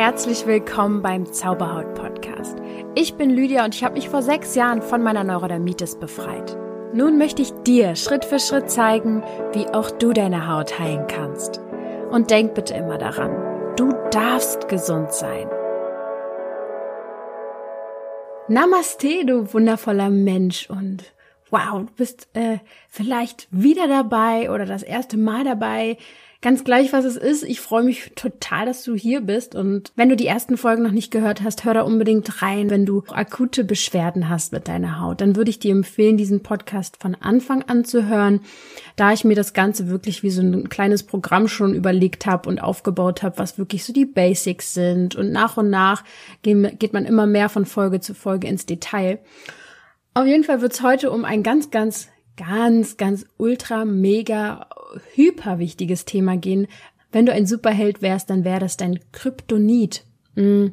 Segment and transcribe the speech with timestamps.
[0.00, 2.56] Herzlich willkommen beim Zauberhaut Podcast.
[2.94, 6.56] Ich bin Lydia und ich habe mich vor sechs Jahren von meiner Neurodermitis befreit.
[6.94, 9.22] Nun möchte ich dir Schritt für Schritt zeigen,
[9.52, 11.60] wie auch du deine Haut heilen kannst.
[12.10, 15.46] Und denk bitte immer daran, du darfst gesund sein.
[18.48, 21.12] Namaste, du wundervoller Mensch und
[21.50, 25.98] wow, du bist äh, vielleicht wieder dabei oder das erste Mal dabei
[26.42, 27.42] Ganz gleich, was es ist.
[27.42, 29.54] Ich freue mich total, dass du hier bist.
[29.54, 32.70] Und wenn du die ersten Folgen noch nicht gehört hast, hör da unbedingt rein.
[32.70, 36.96] Wenn du akute Beschwerden hast mit deiner Haut, dann würde ich dir empfehlen, diesen Podcast
[36.98, 38.40] von Anfang an zu hören,
[38.96, 42.62] da ich mir das Ganze wirklich wie so ein kleines Programm schon überlegt habe und
[42.62, 45.16] aufgebaut habe, was wirklich so die Basics sind.
[45.16, 46.04] Und nach und nach
[46.40, 49.18] geht man immer mehr von Folge zu Folge ins Detail.
[50.14, 52.08] Auf jeden Fall wird es heute um ein ganz, ganz
[52.40, 54.66] ganz, ganz ultra, mega,
[55.14, 56.66] hyper wichtiges Thema gehen.
[57.12, 60.04] Wenn du ein Superheld wärst, dann wäre das dein Kryptonit.
[60.36, 60.72] Hm.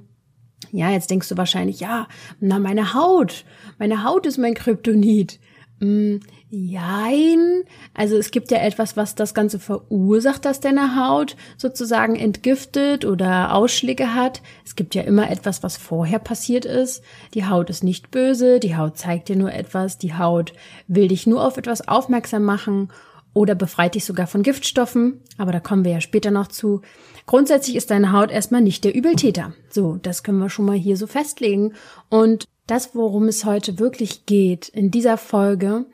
[0.71, 2.07] Ja, jetzt denkst du wahrscheinlich, ja,
[2.39, 3.43] na, meine Haut.
[3.79, 5.39] Meine Haut ist mein Kryptonit.
[5.81, 7.63] Hm, jein.
[7.93, 13.53] Also es gibt ja etwas, was das Ganze verursacht, dass deine Haut sozusagen entgiftet oder
[13.53, 14.41] Ausschläge hat.
[14.65, 17.03] Es gibt ja immer etwas, was vorher passiert ist.
[17.33, 20.53] Die Haut ist nicht böse, die Haut zeigt dir nur etwas, die Haut
[20.87, 22.89] will dich nur auf etwas aufmerksam machen
[23.33, 25.21] oder befreit dich sogar von Giftstoffen.
[25.37, 26.81] Aber da kommen wir ja später noch zu.
[27.25, 29.53] Grundsätzlich ist deine Haut erstmal nicht der Übeltäter.
[29.69, 31.73] So, das können wir schon mal hier so festlegen.
[32.09, 35.85] Und das, worum es heute wirklich geht in dieser Folge,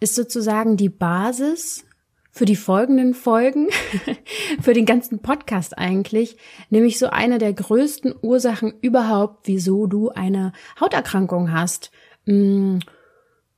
[0.00, 1.84] ist sozusagen die Basis
[2.30, 3.68] für die folgenden Folgen,
[4.60, 6.36] für den ganzen Podcast eigentlich,
[6.70, 11.90] nämlich so eine der größten Ursachen überhaupt, wieso du eine Hauterkrankung hast.
[12.26, 12.78] Mm,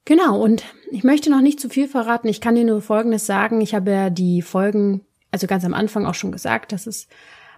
[0.06, 2.28] genau, und ich möchte noch nicht zu viel verraten.
[2.28, 3.60] Ich kann dir nur Folgendes sagen.
[3.60, 7.06] Ich habe ja die Folgen, also ganz am Anfang auch schon gesagt, dass es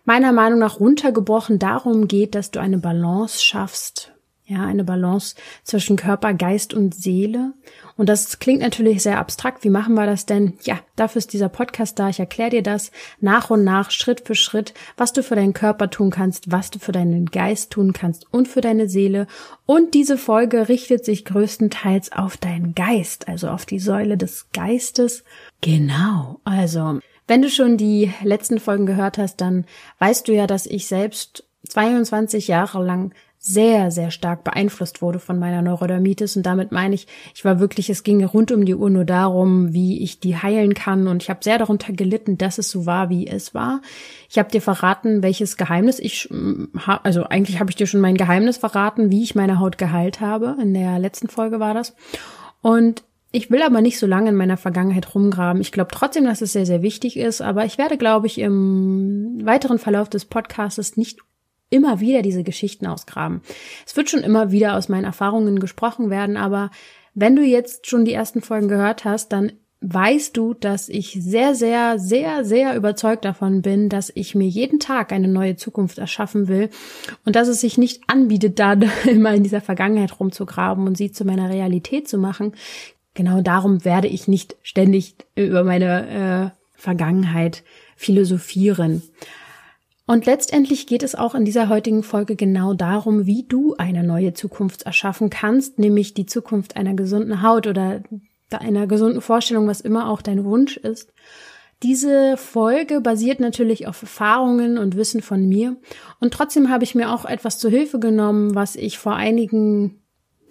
[0.04, 4.11] meiner Meinung nach runtergebrochen darum geht, dass du eine Balance schaffst
[4.52, 7.54] ja, eine Balance zwischen Körper, Geist und Seele.
[7.96, 9.64] Und das klingt natürlich sehr abstrakt.
[9.64, 10.54] Wie machen wir das denn?
[10.62, 12.08] Ja, dafür ist dieser Podcast da.
[12.08, 12.90] Ich erkläre dir das
[13.20, 16.78] nach und nach, Schritt für Schritt, was du für deinen Körper tun kannst, was du
[16.78, 19.26] für deinen Geist tun kannst und für deine Seele.
[19.66, 25.24] Und diese Folge richtet sich größtenteils auf deinen Geist, also auf die Säule des Geistes.
[25.60, 26.40] Genau.
[26.44, 29.64] Also, wenn du schon die letzten Folgen gehört hast, dann
[29.98, 33.14] weißt du ja, dass ich selbst 22 Jahre lang
[33.44, 36.36] sehr, sehr stark beeinflusst wurde von meiner Neurodermitis.
[36.36, 39.72] Und damit meine ich, ich war wirklich, es ging rund um die Uhr nur darum,
[39.72, 41.08] wie ich die heilen kann.
[41.08, 43.82] Und ich habe sehr darunter gelitten, dass es so war, wie es war.
[44.30, 46.28] Ich habe dir verraten, welches Geheimnis ich,
[47.02, 50.56] also eigentlich habe ich dir schon mein Geheimnis verraten, wie ich meine Haut geheilt habe.
[50.62, 51.96] In der letzten Folge war das.
[52.60, 53.02] Und
[53.32, 55.60] ich will aber nicht so lange in meiner Vergangenheit rumgraben.
[55.60, 59.40] Ich glaube trotzdem, dass es sehr, sehr wichtig ist, aber ich werde, glaube ich, im
[59.42, 61.18] weiteren Verlauf des Podcasts nicht
[61.72, 63.40] immer wieder diese Geschichten ausgraben.
[63.86, 66.70] Es wird schon immer wieder aus meinen Erfahrungen gesprochen werden, aber
[67.14, 69.52] wenn du jetzt schon die ersten Folgen gehört hast, dann
[69.82, 74.78] weißt du, dass ich sehr, sehr, sehr, sehr überzeugt davon bin, dass ich mir jeden
[74.78, 76.70] Tag eine neue Zukunft erschaffen will
[77.24, 78.72] und dass es sich nicht anbietet, da
[79.04, 82.52] immer in dieser Vergangenheit rumzugraben und sie zu meiner Realität zu machen.
[83.14, 87.64] Genau darum werde ich nicht ständig über meine äh, Vergangenheit
[87.96, 89.02] philosophieren.
[90.06, 94.34] Und letztendlich geht es auch in dieser heutigen Folge genau darum, wie du eine neue
[94.34, 98.02] Zukunft erschaffen kannst, nämlich die Zukunft einer gesunden Haut oder
[98.50, 101.12] einer gesunden Vorstellung, was immer auch dein Wunsch ist.
[101.82, 105.76] Diese Folge basiert natürlich auf Erfahrungen und Wissen von mir.
[106.20, 110.01] Und trotzdem habe ich mir auch etwas zu Hilfe genommen, was ich vor einigen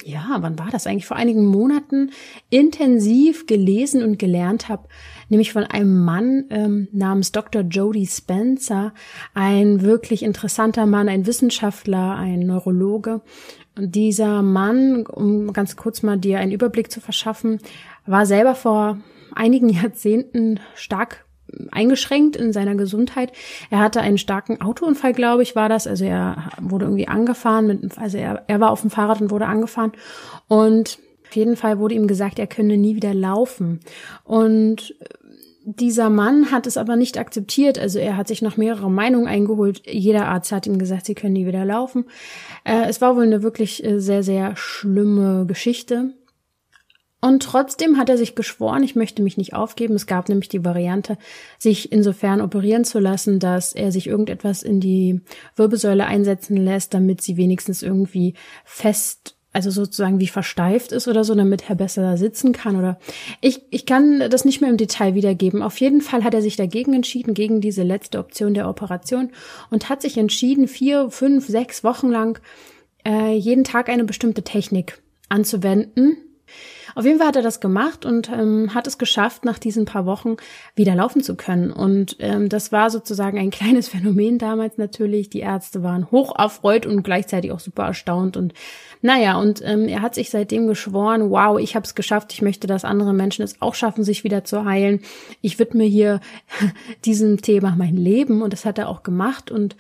[0.06, 1.06] ja, wann war das eigentlich?
[1.06, 2.12] Vor einigen Monaten
[2.50, 4.88] intensiv gelesen und gelernt habe,
[5.30, 7.62] nämlich von einem Mann ähm, namens Dr.
[7.62, 8.94] Jody Spencer,
[9.34, 13.22] ein wirklich interessanter Mann, ein Wissenschaftler, ein Neurologe.
[13.78, 17.60] Und dieser Mann, um ganz kurz mal dir einen Überblick zu verschaffen,
[18.06, 19.00] war selber vor
[19.34, 21.26] einigen Jahrzehnten stark
[21.72, 23.32] eingeschränkt in seiner Gesundheit.
[23.70, 25.88] Er hatte einen starken Autounfall, glaube ich, war das.
[25.88, 29.48] Also er wurde irgendwie angefahren, mit, also er, er war auf dem Fahrrad und wurde
[29.48, 29.92] angefahren.
[30.48, 33.80] Und auf jeden Fall wurde ihm gesagt, er könne nie wieder laufen.
[34.24, 34.94] Und
[35.64, 37.78] dieser Mann hat es aber nicht akzeptiert.
[37.78, 39.84] Also er hat sich noch mehrere Meinungen eingeholt.
[39.86, 42.06] Jeder Arzt hat ihm gesagt, sie können nie wieder laufen.
[42.64, 46.14] Äh, es war wohl eine wirklich äh, sehr, sehr schlimme Geschichte.
[47.22, 49.94] Und trotzdem hat er sich geschworen, ich möchte mich nicht aufgeben.
[49.94, 51.18] Es gab nämlich die Variante,
[51.60, 55.22] sich insofern operieren zu lassen, dass er sich irgendetwas in die
[55.56, 58.34] Wirbelsäule einsetzen lässt, damit sie wenigstens irgendwie
[58.66, 62.98] fest also sozusagen wie versteift ist oder so, damit er besser sitzen kann oder
[63.42, 65.62] ich, ich kann das nicht mehr im Detail wiedergeben.
[65.62, 69.32] Auf jeden Fall hat er sich dagegen entschieden, gegen diese letzte Option der Operation
[69.70, 72.40] und hat sich entschieden, vier, fünf, sechs Wochen lang
[73.06, 76.16] äh, jeden Tag eine bestimmte Technik anzuwenden,
[76.96, 80.06] auf jeden Fall hat er das gemacht und ähm, hat es geschafft, nach diesen paar
[80.06, 80.38] Wochen
[80.76, 81.72] wieder laufen zu können.
[81.72, 85.30] Und ähm, das war sozusagen ein kleines Phänomen damals natürlich.
[85.30, 88.38] Die Ärzte waren hoch erfreut und gleichzeitig auch super erstaunt.
[88.38, 88.54] Und
[89.02, 92.68] naja, und ähm, er hat sich seitdem geschworen, wow, ich habe es geschafft, ich möchte,
[92.68, 95.02] dass andere Menschen es auch schaffen, sich wieder zu heilen.
[95.42, 96.20] Ich widme hier
[97.06, 99.52] diesem Thema mein Leben und das hat er auch gemacht.
[99.52, 99.76] Und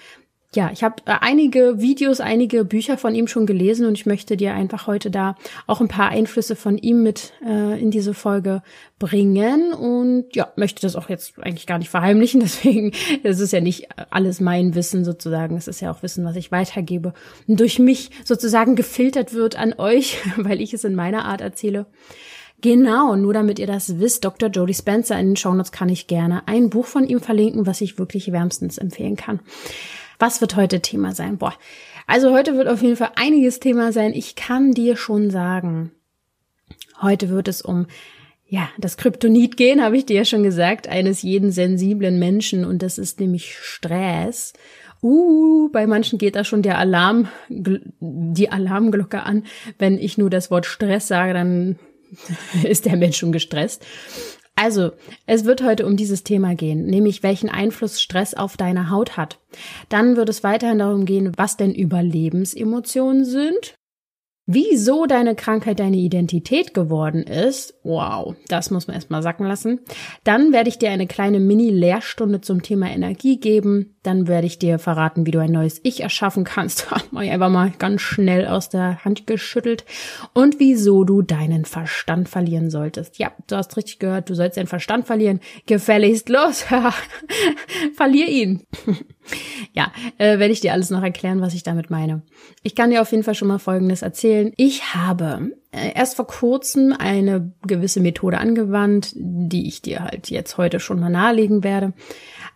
[0.53, 4.35] ja, ich habe äh, einige Videos, einige Bücher von ihm schon gelesen und ich möchte
[4.35, 8.61] dir einfach heute da auch ein paar Einflüsse von ihm mit äh, in diese Folge
[8.99, 12.91] bringen und ja, möchte das auch jetzt eigentlich gar nicht verheimlichen, deswegen
[13.23, 16.51] es ist ja nicht alles mein Wissen sozusagen, es ist ja auch Wissen, was ich
[16.51, 17.13] weitergebe
[17.47, 21.85] und durch mich sozusagen gefiltert wird an euch, weil ich es in meiner Art erzähle.
[22.59, 24.49] Genau, nur damit ihr das wisst, Dr.
[24.49, 27.97] Jody Spencer in den Shownotes kann ich gerne ein Buch von ihm verlinken, was ich
[27.97, 29.39] wirklich wärmstens empfehlen kann.
[30.21, 31.39] Was wird heute Thema sein?
[31.39, 31.55] Boah.
[32.05, 34.13] Also heute wird auf jeden Fall einiges Thema sein.
[34.13, 35.93] Ich kann dir schon sagen,
[37.01, 37.87] heute wird es um
[38.45, 42.83] ja, das Kryptonit gehen, habe ich dir ja schon gesagt, eines jeden sensiblen Menschen und
[42.83, 44.53] das ist nämlich Stress.
[45.01, 49.45] Uh, bei manchen geht da schon der Alarm, die Alarmglocke an.
[49.79, 51.79] Wenn ich nur das Wort Stress sage, dann
[52.63, 53.83] ist der Mensch schon gestresst.
[54.61, 54.91] Also,
[55.25, 59.39] es wird heute um dieses Thema gehen, nämlich welchen Einfluss Stress auf deine Haut hat.
[59.89, 63.73] Dann wird es weiterhin darum gehen, was denn Überlebensemotionen sind
[64.47, 69.81] Wieso deine Krankheit deine Identität geworden ist, wow, das muss man erstmal sacken lassen.
[70.23, 73.95] Dann werde ich dir eine kleine Mini-Lehrstunde zum Thema Energie geben.
[74.01, 76.87] Dann werde ich dir verraten, wie du ein neues Ich erschaffen kannst.
[77.21, 79.85] Ich einfach mal ganz schnell aus der Hand geschüttelt.
[80.33, 83.19] Und wieso du deinen Verstand verlieren solltest.
[83.19, 85.39] Ja, du hast richtig gehört, du sollst deinen Verstand verlieren.
[85.67, 86.65] Gefälligst los.
[87.95, 88.65] Verlier ihn.
[89.73, 92.21] ja, äh, werde ich dir alles noch erklären, was ich damit meine.
[92.63, 94.53] Ich kann dir auf jeden Fall schon mal Folgendes erzählen.
[94.57, 100.79] Ich habe erst vor kurzem eine gewisse Methode angewandt, die ich dir halt jetzt heute
[100.79, 101.93] schon mal nahelegen werde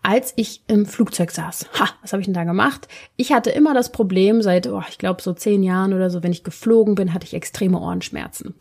[0.06, 1.66] als ich im Flugzeug saß.
[1.80, 2.88] Ha, was habe ich denn da gemacht?
[3.16, 6.32] Ich hatte immer das Problem, seit, oh, ich glaube, so zehn Jahren oder so, wenn
[6.32, 8.54] ich geflogen bin, hatte ich extreme Ohrenschmerzen.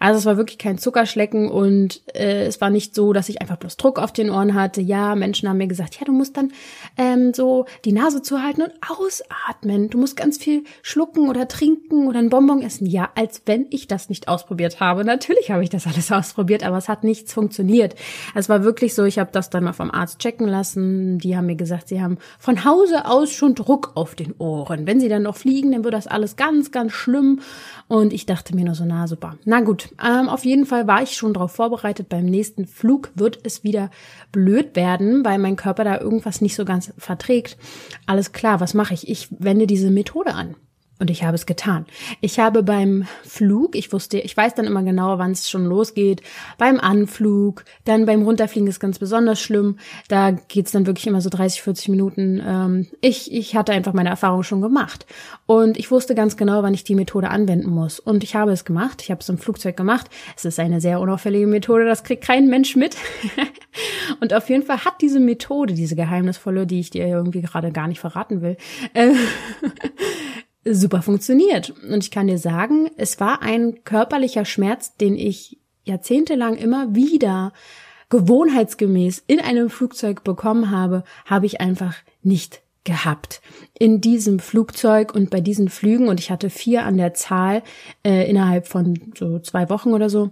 [0.00, 3.56] Also es war wirklich kein Zuckerschlecken und äh, es war nicht so, dass ich einfach
[3.56, 4.82] bloß Druck auf den Ohren hatte.
[4.82, 6.52] Ja, Menschen haben mir gesagt, ja, du musst dann
[6.98, 9.88] ähm, so die Nase zuhalten und ausatmen.
[9.88, 12.86] Du musst ganz viel schlucken oder trinken oder ein Bonbon essen.
[12.86, 15.04] Ja, als wenn ich das nicht ausprobiert habe.
[15.04, 17.94] Natürlich habe ich das alles ausprobiert, aber es hat nichts funktioniert.
[18.34, 21.18] Es war wirklich so, ich habe das dann mal vom Arzt checken lassen lassen.
[21.18, 24.86] Die haben mir gesagt, sie haben von Hause aus schon Druck auf den Ohren.
[24.86, 27.40] Wenn sie dann noch fliegen, dann wird das alles ganz, ganz schlimm.
[27.88, 29.36] Und ich dachte mir nur so, na super.
[29.44, 32.08] Na gut, ähm, auf jeden Fall war ich schon darauf vorbereitet.
[32.08, 33.90] Beim nächsten Flug wird es wieder
[34.32, 37.56] blöd werden, weil mein Körper da irgendwas nicht so ganz verträgt.
[38.06, 39.08] Alles klar, was mache ich?
[39.08, 40.56] Ich wende diese Methode an.
[40.98, 41.84] Und ich habe es getan.
[42.20, 46.22] Ich habe beim Flug, ich wusste, ich weiß dann immer genau, wann es schon losgeht,
[46.56, 49.78] beim Anflug, dann beim Runterfliegen ist ganz besonders schlimm.
[50.08, 52.42] Da geht's dann wirklich immer so 30, 40 Minuten.
[52.44, 55.04] Ähm, ich, ich hatte einfach meine Erfahrung schon gemacht.
[55.44, 58.00] Und ich wusste ganz genau, wann ich die Methode anwenden muss.
[58.00, 59.02] Und ich habe es gemacht.
[59.02, 60.08] Ich habe es im Flugzeug gemacht.
[60.36, 62.96] Es ist eine sehr unauffällige Methode, das kriegt kein Mensch mit.
[64.20, 67.88] Und auf jeden Fall hat diese Methode, diese geheimnisvolle, die ich dir irgendwie gerade gar
[67.88, 68.56] nicht verraten will,
[68.94, 69.12] äh,
[70.70, 71.72] super funktioniert.
[71.90, 77.52] Und ich kann dir sagen, es war ein körperlicher Schmerz, den ich jahrzehntelang immer wieder
[78.08, 83.40] gewohnheitsgemäß in einem Flugzeug bekommen habe, habe ich einfach nicht gehabt.
[83.74, 87.62] In diesem Flugzeug und bei diesen Flügen, und ich hatte vier an der Zahl
[88.04, 90.30] äh, innerhalb von so zwei Wochen oder so,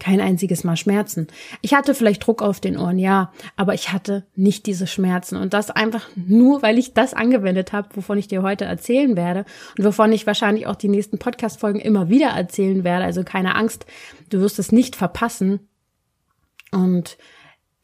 [0.00, 1.28] kein einziges Mal Schmerzen.
[1.62, 5.36] Ich hatte vielleicht Druck auf den Ohren, ja, aber ich hatte nicht diese Schmerzen.
[5.36, 9.44] Und das einfach nur, weil ich das angewendet habe, wovon ich dir heute erzählen werde
[9.78, 13.04] und wovon ich wahrscheinlich auch die nächsten Podcast-Folgen immer wieder erzählen werde.
[13.04, 13.86] Also keine Angst,
[14.30, 15.60] du wirst es nicht verpassen.
[16.72, 17.18] Und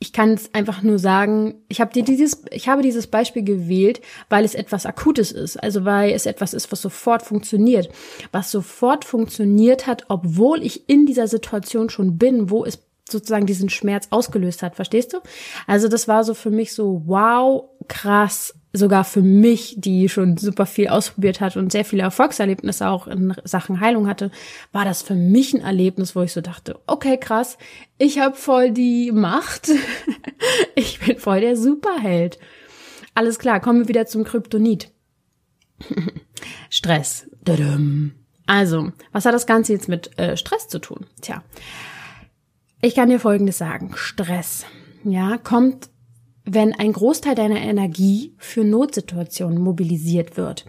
[0.07, 4.01] ich kann es einfach nur sagen, ich habe dir dieses, ich habe dieses Beispiel gewählt,
[4.29, 7.89] weil es etwas Akutes ist, also weil es etwas ist, was sofort funktioniert,
[8.31, 12.79] was sofort funktioniert hat, obwohl ich in dieser Situation schon bin, wo es
[13.11, 15.19] sozusagen diesen Schmerz ausgelöst hat, verstehst du?
[15.67, 20.67] Also das war so für mich so, wow, krass, sogar für mich, die schon super
[20.67, 24.31] viel ausprobiert hat und sehr viele Erfolgserlebnisse auch in Sachen Heilung hatte,
[24.73, 27.59] war das für mich ein Erlebnis, wo ich so dachte, okay, krass,
[27.99, 29.71] ich habe voll die Macht,
[30.75, 32.39] ich bin voll der Superheld.
[33.15, 34.91] Alles klar, kommen wir wieder zum Kryptonit.
[36.71, 37.29] Stress.
[38.47, 41.07] Also, was hat das Ganze jetzt mit äh, Stress zu tun?
[41.21, 41.43] Tja,
[42.81, 43.93] ich kann dir Folgendes sagen.
[43.97, 44.65] Stress,
[45.03, 45.89] ja, kommt,
[46.47, 50.65] wenn ein Großteil deiner Energie für Notsituationen mobilisiert wird.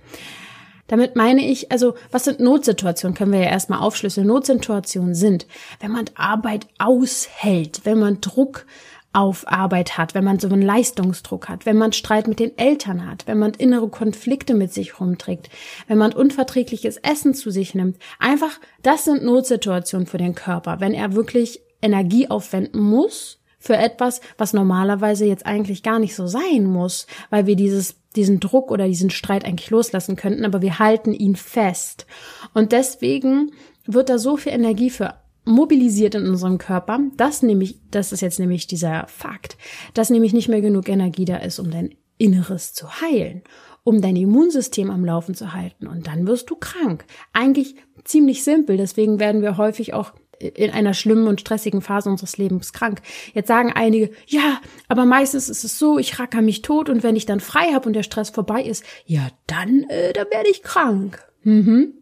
[0.87, 3.15] Damit meine ich, also was sind Notsituationen?
[3.15, 4.27] Können wir ja erstmal aufschlüsseln.
[4.27, 5.45] Notsituationen sind,
[5.79, 8.65] wenn man Arbeit aushält, wenn man Druck
[9.13, 13.09] auf Arbeit hat, wenn man so einen Leistungsdruck hat, wenn man Streit mit den Eltern
[13.09, 15.49] hat, wenn man innere Konflikte mit sich rumträgt,
[15.87, 17.97] wenn man unverträgliches Essen zu sich nimmt.
[18.19, 24.21] Einfach, das sind Notsituationen für den Körper, wenn er wirklich Energie aufwenden muss für etwas,
[24.37, 28.87] was normalerweise jetzt eigentlich gar nicht so sein muss, weil wir dieses diesen Druck oder
[28.87, 32.07] diesen Streit eigentlich loslassen könnten, aber wir halten ihn fest.
[32.53, 33.51] Und deswegen
[33.85, 38.39] wird da so viel Energie für mobilisiert in unserem Körper, dass nämlich, das ist jetzt
[38.39, 39.57] nämlich dieser Fakt,
[39.93, 43.43] dass nämlich nicht mehr genug Energie da ist, um dein Inneres zu heilen,
[43.83, 45.87] um dein Immunsystem am Laufen zu halten.
[45.87, 47.05] Und dann wirst du krank.
[47.33, 48.77] Eigentlich ziemlich simpel.
[48.77, 53.01] Deswegen werden wir häufig auch in einer schlimmen und stressigen Phase unseres Lebens krank.
[53.33, 57.15] Jetzt sagen einige, ja, aber meistens ist es so, ich racker mich tot und wenn
[57.15, 60.63] ich dann frei habe und der Stress vorbei ist, ja, dann, äh, dann werde ich
[60.63, 61.25] krank.
[61.43, 61.93] Mhm.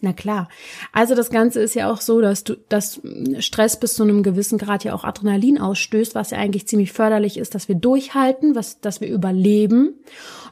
[0.00, 0.48] Na klar.
[0.92, 3.00] Also das Ganze ist ja auch so, dass du, dass
[3.38, 7.38] Stress bis zu einem gewissen Grad ja auch Adrenalin ausstößt, was ja eigentlich ziemlich förderlich
[7.38, 9.94] ist, dass wir durchhalten, was, dass wir überleben.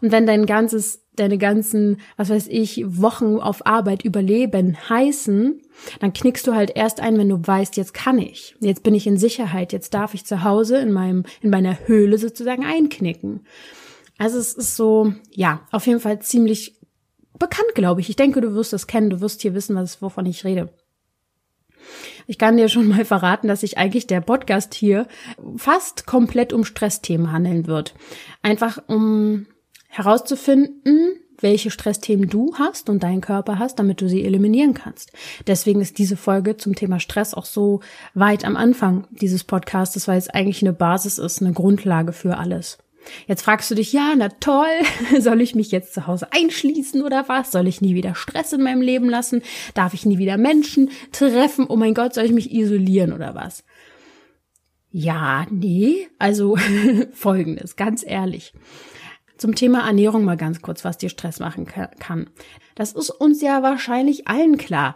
[0.00, 5.60] Und wenn dein ganzes, deine ganzen, was weiß ich, Wochen auf Arbeit überleben heißen,
[6.00, 8.56] dann knickst du halt erst ein, wenn du weißt, jetzt kann ich.
[8.60, 9.72] Jetzt bin ich in Sicherheit.
[9.72, 13.46] Jetzt darf ich zu Hause in meinem, in meiner Höhle sozusagen einknicken.
[14.18, 16.78] Also es ist so, ja, auf jeden Fall ziemlich
[17.38, 18.08] bekannt, glaube ich.
[18.08, 20.72] Ich denke, du wirst das kennen, du wirst hier wissen, was, wovon ich rede.
[22.26, 25.06] Ich kann dir schon mal verraten, dass sich eigentlich der Podcast hier
[25.56, 27.94] fast komplett um Stressthemen handeln wird.
[28.42, 29.46] Einfach um
[29.94, 35.12] herauszufinden, welche Stressthemen du hast und dein Körper hast, damit du sie eliminieren kannst.
[35.46, 37.80] Deswegen ist diese Folge zum Thema Stress auch so
[38.14, 42.78] weit am Anfang dieses Podcasts, weil es eigentlich eine Basis ist, eine Grundlage für alles.
[43.26, 44.66] Jetzt fragst du dich, ja, na toll,
[45.20, 47.52] soll ich mich jetzt zu Hause einschließen oder was?
[47.52, 49.42] Soll ich nie wieder Stress in meinem Leben lassen?
[49.74, 51.66] Darf ich nie wieder Menschen treffen?
[51.68, 53.64] Oh mein Gott, soll ich mich isolieren oder was?
[54.90, 56.56] Ja, nee, also
[57.12, 58.52] folgendes, ganz ehrlich.
[59.36, 62.30] Zum Thema Ernährung mal ganz kurz, was dir Stress machen kann.
[62.74, 64.94] Das ist uns ja wahrscheinlich allen klar.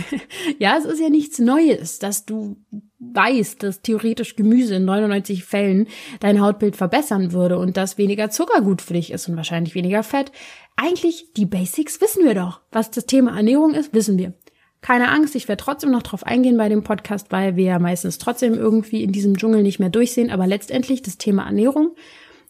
[0.58, 2.56] ja, es ist ja nichts Neues, dass du
[2.98, 5.88] weißt, dass theoretisch Gemüse in 99 Fällen
[6.20, 10.02] dein Hautbild verbessern würde und dass weniger Zucker gut für dich ist und wahrscheinlich weniger
[10.02, 10.32] Fett.
[10.76, 12.60] Eigentlich, die Basics wissen wir doch.
[12.72, 14.32] Was das Thema Ernährung ist, wissen wir.
[14.80, 18.18] Keine Angst, ich werde trotzdem noch drauf eingehen bei dem Podcast, weil wir ja meistens
[18.18, 20.30] trotzdem irgendwie in diesem Dschungel nicht mehr durchsehen.
[20.30, 21.94] Aber letztendlich das Thema Ernährung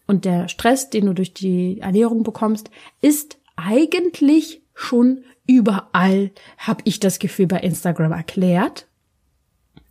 [0.07, 2.71] und der Stress, den du durch die Ernährung bekommst,
[3.01, 8.87] ist eigentlich schon überall, habe ich das Gefühl, bei Instagram erklärt.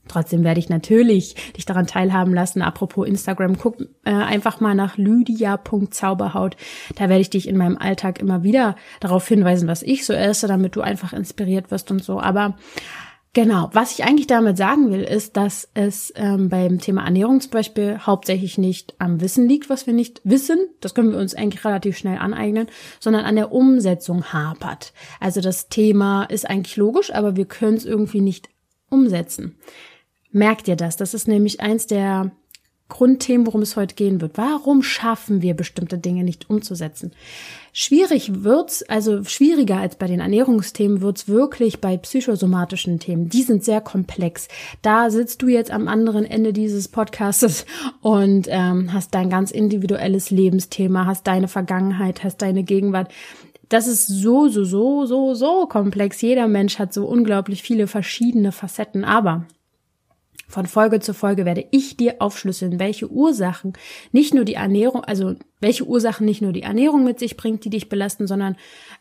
[0.09, 2.61] Trotzdem werde ich natürlich dich daran teilhaben lassen.
[2.61, 6.57] Apropos Instagram, guck äh, einfach mal nach lydia.zauberhaut.
[6.95, 10.47] Da werde ich dich in meinem Alltag immer wieder darauf hinweisen, was ich so esse,
[10.47, 12.19] damit du einfach inspiriert wirst und so.
[12.19, 12.57] Aber
[13.35, 17.49] Genau, was ich eigentlich damit sagen will, ist, dass es ähm, beim Thema Ernährung zum
[17.49, 21.65] Beispiel hauptsächlich nicht am Wissen liegt, was wir nicht wissen, das können wir uns eigentlich
[21.65, 22.67] relativ schnell aneignen,
[22.99, 24.93] sondern an der Umsetzung hapert.
[25.19, 28.49] Also das Thema ist eigentlich logisch, aber wir können es irgendwie nicht
[28.89, 29.57] umsetzen.
[30.31, 30.95] Merkt ihr das?
[30.95, 32.31] Das ist nämlich eins der
[32.89, 34.37] Grundthemen, worum es heute gehen wird.
[34.37, 37.11] Warum schaffen wir bestimmte Dinge nicht umzusetzen?
[37.71, 43.29] Schwierig wird's, also schwieriger als bei den Ernährungsthemen wird's wirklich bei psychosomatischen Themen.
[43.29, 44.47] Die sind sehr komplex.
[44.83, 47.65] Da sitzt du jetzt am anderen Ende dieses Podcastes
[48.01, 53.11] und ähm, hast dein ganz individuelles Lebensthema, hast deine Vergangenheit, hast deine Gegenwart.
[53.69, 56.21] Das ist so, so, so, so, so komplex.
[56.21, 59.03] Jeder Mensch hat so unglaublich viele verschiedene Facetten.
[59.03, 59.47] Aber
[60.53, 63.73] von Folge zu Folge werde ich dir aufschlüsseln, welche Ursachen
[64.11, 67.71] nicht nur die Ernährung, also welche Ursachen nicht nur die Ernährung mit sich bringt, die
[67.71, 68.55] dich belasten, sondern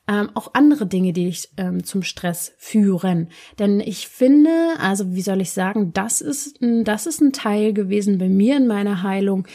[0.08, 3.28] ähm, auch andere Dinge, die dich ähm, zum Stress führen.
[3.58, 8.16] Denn ich finde, also wie soll ich sagen, das ist, das ist ein Teil gewesen
[8.16, 9.46] bei mir in meiner Heilung,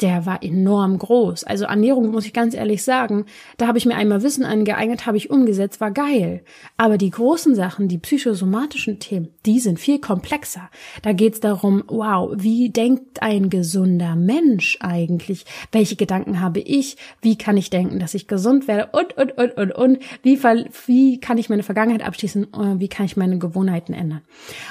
[0.00, 1.44] der war enorm groß.
[1.44, 3.26] Also Ernährung, muss ich ganz ehrlich sagen,
[3.56, 6.42] da habe ich mir einmal Wissen angeeignet, habe ich umgesetzt, war geil.
[6.76, 10.70] Aber die großen Sachen, die psychosomatischen Themen, die sind viel komplexer.
[11.02, 15.44] Da geht's darum, wow, wie denkt ein gesunder Mensch eigentlich?
[15.72, 16.96] Welche Gedanken habe ich?
[17.20, 18.90] Wie kann ich denken, dass ich gesund werde?
[18.92, 19.98] Und, und, und, und, und.
[20.22, 20.40] Wie,
[20.86, 22.46] wie kann ich meine Vergangenheit abschließen?
[22.76, 24.22] Wie kann ich meine Gewohnheiten ändern?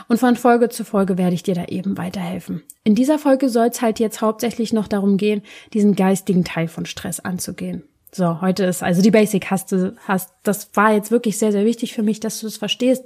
[0.07, 2.63] Und von Folge zu Folge werde ich dir da eben weiterhelfen.
[2.83, 5.41] In dieser Folge soll es halt jetzt hauptsächlich noch darum gehen,
[5.73, 7.83] diesen geistigen Teil von Stress anzugehen.
[8.11, 11.65] So, heute ist also die Basic hast du, hast, das war jetzt wirklich sehr, sehr
[11.65, 13.03] wichtig für mich, dass du das verstehst.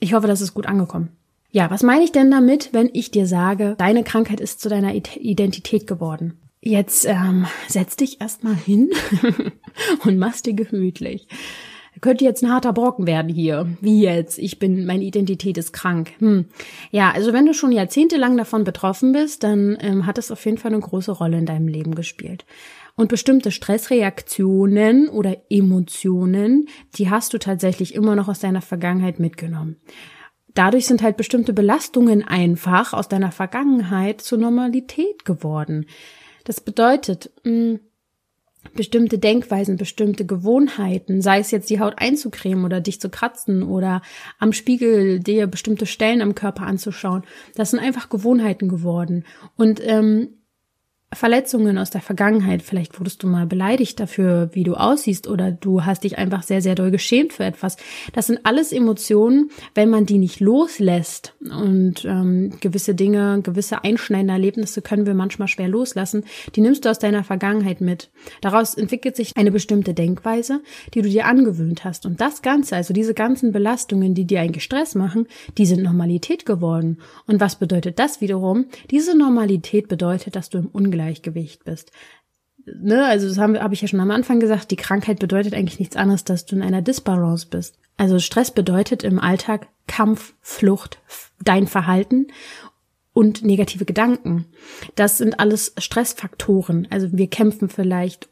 [0.00, 1.16] Ich hoffe, das ist gut angekommen.
[1.50, 4.94] Ja, was meine ich denn damit, wenn ich dir sage, deine Krankheit ist zu deiner
[4.94, 6.38] Identität geworden?
[6.60, 8.90] Jetzt ähm, setz dich erstmal hin
[10.04, 11.26] und mach's dir gemütlich.
[12.00, 13.66] Könnte jetzt ein harter Brocken werden hier.
[13.80, 14.38] Wie jetzt?
[14.38, 16.12] Ich bin, meine Identität ist krank.
[16.18, 16.46] Hm.
[16.90, 20.58] Ja, also wenn du schon jahrzehntelang davon betroffen bist, dann ähm, hat es auf jeden
[20.58, 22.44] Fall eine große Rolle in deinem Leben gespielt.
[22.94, 29.76] Und bestimmte Stressreaktionen oder Emotionen, die hast du tatsächlich immer noch aus deiner Vergangenheit mitgenommen.
[30.54, 35.86] Dadurch sind halt bestimmte Belastungen einfach aus deiner Vergangenheit zur Normalität geworden.
[36.44, 37.80] Das bedeutet, mh, hm,
[38.74, 44.02] bestimmte Denkweisen, bestimmte Gewohnheiten, sei es jetzt die Haut einzucremen oder dich zu kratzen oder
[44.38, 49.24] am Spiegel dir bestimmte Stellen am Körper anzuschauen, das sind einfach Gewohnheiten geworden.
[49.56, 50.28] Und ähm,
[51.10, 55.86] Verletzungen aus der Vergangenheit, vielleicht wurdest du mal beleidigt dafür, wie du aussiehst oder du
[55.86, 57.78] hast dich einfach sehr, sehr doll geschämt für etwas.
[58.12, 64.34] Das sind alles Emotionen, wenn man die nicht loslässt und ähm, gewisse Dinge, gewisse einschneidende
[64.34, 66.24] Erlebnisse können wir manchmal schwer loslassen,
[66.54, 68.10] die nimmst du aus deiner Vergangenheit mit.
[68.42, 70.60] Daraus entwickelt sich eine bestimmte Denkweise,
[70.92, 74.64] die du dir angewöhnt hast und das Ganze, also diese ganzen Belastungen, die dir eigentlich
[74.64, 76.98] Stress machen, die sind Normalität geworden.
[77.26, 78.66] Und was bedeutet das wiederum?
[78.90, 81.92] Diese Normalität bedeutet, dass du im Ungleichgewicht Ungleichgewicht bist.
[82.66, 85.78] Ne, also das habe hab ich ja schon am Anfang gesagt, die Krankheit bedeutet eigentlich
[85.78, 87.78] nichts anderes, dass du in einer Disbalance bist.
[87.96, 90.98] Also Stress bedeutet im Alltag Kampf, Flucht,
[91.42, 92.26] dein Verhalten
[93.14, 94.46] und negative Gedanken.
[94.96, 96.86] Das sind alles Stressfaktoren.
[96.90, 98.28] Also wir kämpfen vielleicht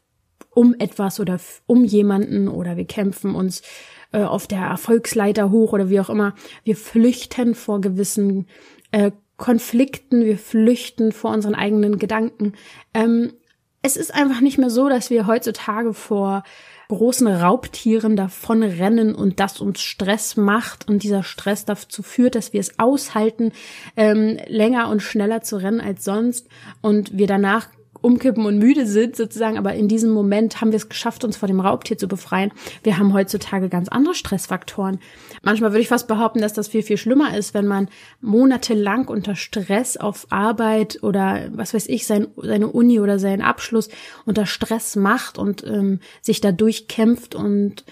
[0.51, 3.63] um etwas oder um jemanden oder wir kämpfen uns
[4.11, 6.35] äh, auf der Erfolgsleiter hoch oder wie auch immer.
[6.63, 8.45] Wir flüchten vor gewissen
[8.91, 12.53] äh, Konflikten, wir flüchten vor unseren eigenen Gedanken.
[12.93, 13.33] Ähm,
[13.81, 16.43] es ist einfach nicht mehr so, dass wir heutzutage vor
[16.89, 22.53] großen Raubtieren davon rennen und das uns Stress macht und dieser Stress dazu führt, dass
[22.53, 23.51] wir es aushalten,
[23.95, 26.47] ähm, länger und schneller zu rennen als sonst
[26.81, 27.67] und wir danach
[28.01, 31.47] umkippen und müde sind sozusagen, aber in diesem Moment haben wir es geschafft, uns vor
[31.47, 32.51] dem Raubtier zu befreien.
[32.83, 34.99] Wir haben heutzutage ganz andere Stressfaktoren.
[35.43, 37.89] Manchmal würde ich fast behaupten, dass das viel, viel schlimmer ist, wenn man
[38.21, 43.89] monatelang unter Stress auf Arbeit oder was weiß ich, sein, seine Uni oder seinen Abschluss
[44.25, 47.83] unter Stress macht und ähm, sich dadurch kämpft und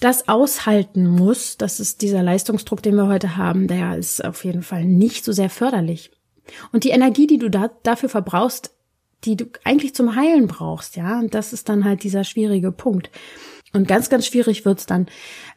[0.00, 4.62] das aushalten muss, das ist dieser Leistungsdruck, den wir heute haben, der ist auf jeden
[4.62, 6.10] Fall nicht so sehr förderlich.
[6.72, 8.73] Und die Energie, die du da, dafür verbrauchst,
[9.24, 11.18] die du eigentlich zum Heilen brauchst, ja.
[11.18, 13.10] Und das ist dann halt dieser schwierige Punkt.
[13.72, 15.06] Und ganz, ganz schwierig wird's dann,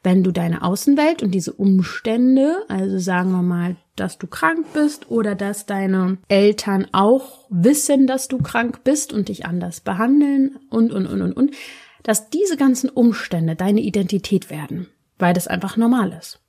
[0.01, 5.12] wenn du deine Außenwelt und diese Umstände, also sagen wir mal, dass du krank bist
[5.12, 10.91] oder dass deine Eltern auch wissen, dass du krank bist und dich anders behandeln und,
[10.91, 11.51] und, und, und, und,
[12.01, 14.88] dass diese ganzen Umstände deine Identität werden,
[15.19, 16.39] weil das einfach normal ist.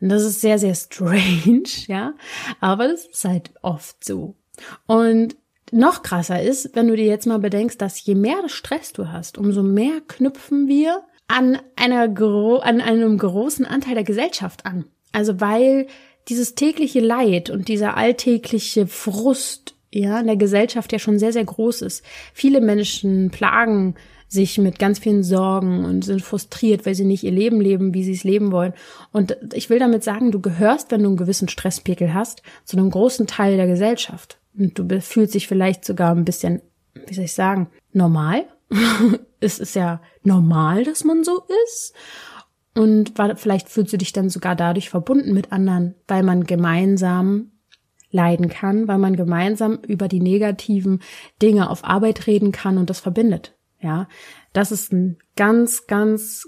[0.00, 2.14] Und das ist sehr, sehr strange, ja,
[2.60, 4.34] aber das ist halt oft so.
[4.86, 5.36] Und
[5.72, 9.38] noch krasser ist, wenn du dir jetzt mal bedenkst, dass je mehr Stress du hast,
[9.38, 12.02] umso mehr knüpfen wir an einer
[12.62, 14.84] an einem großen Anteil der Gesellschaft an.
[15.12, 15.86] Also weil
[16.28, 21.44] dieses tägliche Leid und dieser alltägliche Frust ja in der Gesellschaft ja schon sehr sehr
[21.44, 22.04] groß ist.
[22.32, 23.96] Viele Menschen plagen
[24.28, 28.02] sich mit ganz vielen Sorgen und sind frustriert, weil sie nicht ihr Leben leben, wie
[28.02, 28.72] sie es leben wollen.
[29.12, 32.90] Und ich will damit sagen, du gehörst, wenn du einen gewissen Stresspegel hast, zu einem
[32.90, 34.38] großen Teil der Gesellschaft.
[34.58, 36.62] Und du fühlst dich vielleicht sogar ein bisschen,
[37.06, 38.46] wie soll ich sagen, normal.
[39.40, 41.94] es ist ja normal, dass man so ist.
[42.74, 47.52] Und vielleicht fühlst du dich dann sogar dadurch verbunden mit anderen, weil man gemeinsam
[48.10, 51.00] leiden kann, weil man gemeinsam über die negativen
[51.40, 53.56] Dinge auf Arbeit reden kann und das verbindet.
[53.80, 54.08] Ja,
[54.52, 56.46] das ist ein ganz, ganz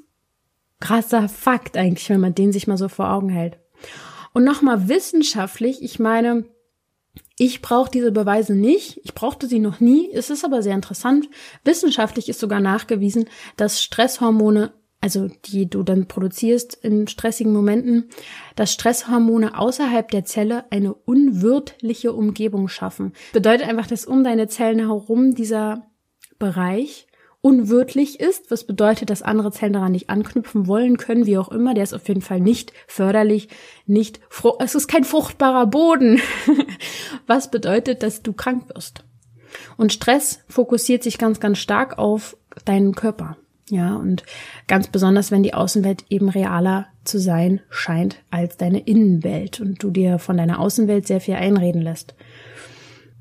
[0.80, 3.58] krasser Fakt eigentlich, wenn man den sich mal so vor Augen hält.
[4.32, 6.44] Und nochmal wissenschaftlich, ich meine,
[7.38, 9.00] ich brauche diese Beweise nicht.
[9.04, 10.10] Ich brauchte sie noch nie.
[10.12, 11.28] Es ist aber sehr interessant.
[11.64, 18.08] Wissenschaftlich ist sogar nachgewiesen, dass Stresshormone, also die du dann produzierst in stressigen Momenten,
[18.56, 23.12] dass Stresshormone außerhalb der Zelle eine unwirtliche Umgebung schaffen.
[23.32, 25.86] Bedeutet einfach, dass um deine Zellen herum dieser
[26.38, 27.07] Bereich
[27.40, 31.74] unwirtlich ist, was bedeutet, dass andere Zellen daran nicht anknüpfen wollen können, wie auch immer.
[31.74, 33.48] Der ist auf jeden Fall nicht förderlich,
[33.86, 34.20] nicht,
[34.58, 36.20] es ist kein fruchtbarer Boden,
[37.26, 39.04] was bedeutet, dass du krank wirst.
[39.76, 43.36] Und Stress fokussiert sich ganz, ganz stark auf deinen Körper.
[43.70, 44.24] Ja, und
[44.66, 49.90] ganz besonders, wenn die Außenwelt eben realer zu sein scheint als deine Innenwelt und du
[49.90, 52.14] dir von deiner Außenwelt sehr viel einreden lässt.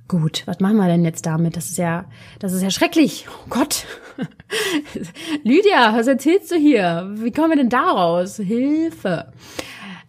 [0.08, 1.58] Gut, was machen wir denn jetzt damit?
[1.58, 2.06] Das ist ja,
[2.40, 3.26] das ist ja schrecklich.
[3.30, 3.86] Oh Gott.
[5.44, 7.12] Lydia, was erzählst du hier?
[7.16, 8.38] Wie kommen wir denn daraus?
[8.38, 9.34] Hilfe.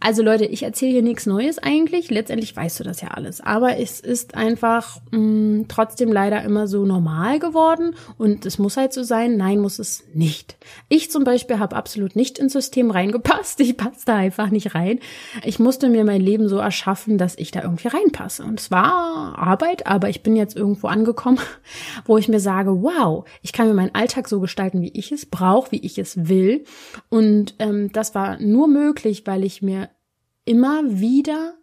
[0.01, 2.09] Also Leute, ich erzähle hier nichts Neues eigentlich.
[2.09, 3.41] Letztendlich weißt du das ja alles.
[3.41, 7.97] Aber es ist einfach mh, mm, trotzdem leider immer so normal geworden.
[8.17, 9.37] Und es muss halt so sein.
[9.37, 10.57] Nein, muss es nicht.
[10.89, 13.61] Ich zum Beispiel habe absolut nicht ins System reingepasst.
[13.69, 14.99] Ich passe da einfach nicht rein.
[15.45, 18.45] Ich musste mir mein Leben so erschaffen, dass ich da irgendwie reinpasse.
[18.45, 21.39] Und es war Arbeit, aber ich bin jetzt irgendwo angekommen,
[22.07, 25.27] wo ich mir sage, wow, ich kann mir meinen Alltag so gestalten, wie ich es
[25.27, 26.65] brauche, wie ich es will.
[27.11, 29.88] Und ähm, das war nur möglich, weil ich mir
[30.49, 31.55] immer wieder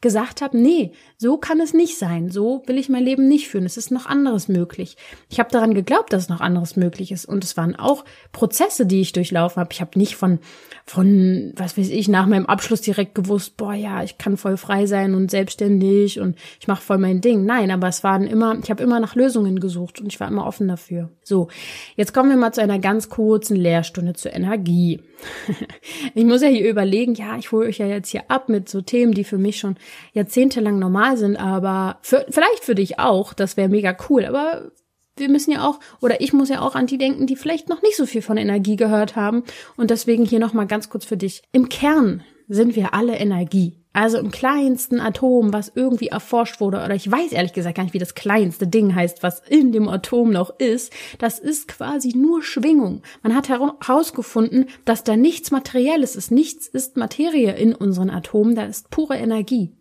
[0.00, 3.64] gesagt habe, nee, so kann es nicht sein, so will ich mein Leben nicht führen,
[3.64, 4.96] es ist noch anderes möglich.
[5.30, 9.00] Ich habe daran geglaubt, dass noch anderes möglich ist und es waren auch Prozesse, die
[9.00, 9.70] ich durchlaufen habe.
[9.72, 10.40] Ich habe nicht von
[10.84, 14.86] von was weiß ich nach meinem Abschluss direkt gewusst, boah, ja, ich kann voll frei
[14.86, 17.44] sein und selbstständig und ich mache voll mein Ding.
[17.44, 20.44] Nein, aber es waren immer, ich habe immer nach Lösungen gesucht und ich war immer
[20.44, 21.10] offen dafür.
[21.22, 21.48] So,
[21.94, 25.00] jetzt kommen wir mal zu einer ganz kurzen Lehrstunde zur Energie.
[26.14, 28.80] ich muss ja hier überlegen, ja, ich hole euch ja jetzt hier ab mit so
[28.80, 29.76] Themen, die für mich schon
[30.14, 34.72] jahrzehntelang normal sind, aber für, vielleicht für dich auch, das wäre mega cool, aber
[35.16, 37.82] wir müssen ja auch, oder ich muss ja auch an die denken, die vielleicht noch
[37.82, 39.44] nicht so viel von Energie gehört haben.
[39.76, 41.42] Und deswegen hier nochmal ganz kurz für dich.
[41.52, 43.78] Im Kern sind wir alle Energie.
[43.94, 47.92] Also im kleinsten Atom, was irgendwie erforscht wurde, oder ich weiß ehrlich gesagt gar nicht,
[47.92, 52.42] wie das kleinste Ding heißt, was in dem Atom noch ist, das ist quasi nur
[52.42, 53.02] Schwingung.
[53.22, 58.64] Man hat herausgefunden, dass da nichts Materielles ist, nichts ist Materie in unseren Atomen, da
[58.64, 59.72] ist pure Energie.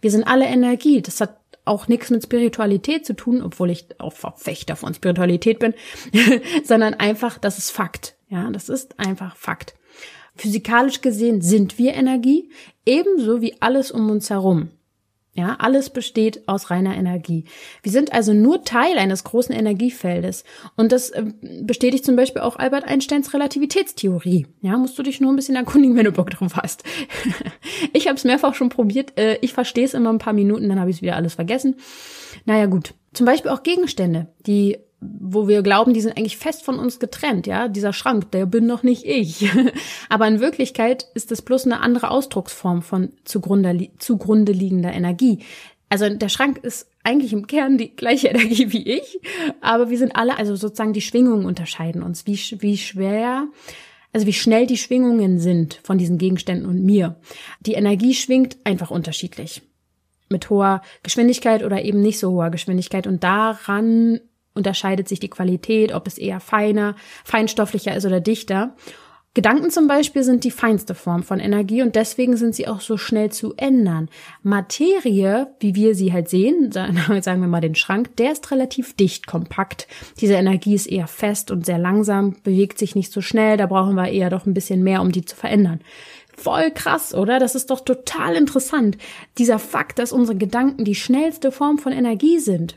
[0.00, 4.14] Wir sind alle Energie, das hat auch nichts mit Spiritualität zu tun, obwohl ich auch
[4.14, 5.74] Verfechter von Spiritualität bin,
[6.64, 8.16] sondern einfach, das ist Fakt.
[8.28, 9.74] Ja, das ist einfach Fakt.
[10.34, 12.50] Physikalisch gesehen sind wir Energie,
[12.86, 14.70] ebenso wie alles um uns herum.
[15.38, 17.44] Ja, alles besteht aus reiner Energie.
[17.84, 20.42] Wir sind also nur Teil eines großen Energiefeldes.
[20.74, 21.26] Und das äh,
[21.62, 24.48] bestätigt zum Beispiel auch Albert Einsteins Relativitätstheorie.
[24.62, 26.82] Ja, musst du dich nur ein bisschen erkundigen, wenn du Bock drauf hast.
[27.92, 29.16] ich habe es mehrfach schon probiert.
[29.16, 31.76] Äh, ich verstehe es immer ein paar Minuten, dann habe ich es wieder alles vergessen.
[32.44, 32.94] Naja, gut.
[33.12, 37.46] Zum Beispiel auch Gegenstände, die wo wir glauben, die sind eigentlich fest von uns getrennt,
[37.46, 39.48] ja, dieser Schrank, der bin doch nicht ich.
[40.08, 45.40] Aber in Wirklichkeit ist es bloß eine andere Ausdrucksform von zugrunde, zugrunde liegender Energie.
[45.88, 49.20] Also der Schrank ist eigentlich im Kern die gleiche Energie wie ich,
[49.60, 53.46] aber wir sind alle, also sozusagen die Schwingungen unterscheiden uns, wie, wie schwer,
[54.12, 57.16] also wie schnell die Schwingungen sind von diesen Gegenständen und mir.
[57.60, 59.62] Die Energie schwingt einfach unterschiedlich
[60.28, 63.06] mit hoher Geschwindigkeit oder eben nicht so hoher Geschwindigkeit.
[63.06, 64.20] Und daran
[64.58, 66.94] unterscheidet sich die Qualität, ob es eher feiner,
[67.24, 68.74] feinstofflicher ist oder dichter.
[69.38, 72.96] Gedanken zum Beispiel sind die feinste Form von Energie und deswegen sind sie auch so
[72.96, 74.08] schnell zu ändern.
[74.42, 79.28] Materie, wie wir sie halt sehen, sagen wir mal den Schrank, der ist relativ dicht,
[79.28, 79.86] kompakt.
[80.20, 83.94] Diese Energie ist eher fest und sehr langsam, bewegt sich nicht so schnell, da brauchen
[83.94, 85.82] wir eher doch ein bisschen mehr, um die zu verändern.
[86.36, 87.38] Voll krass, oder?
[87.38, 88.96] Das ist doch total interessant.
[89.38, 92.76] Dieser Fakt, dass unsere Gedanken die schnellste Form von Energie sind.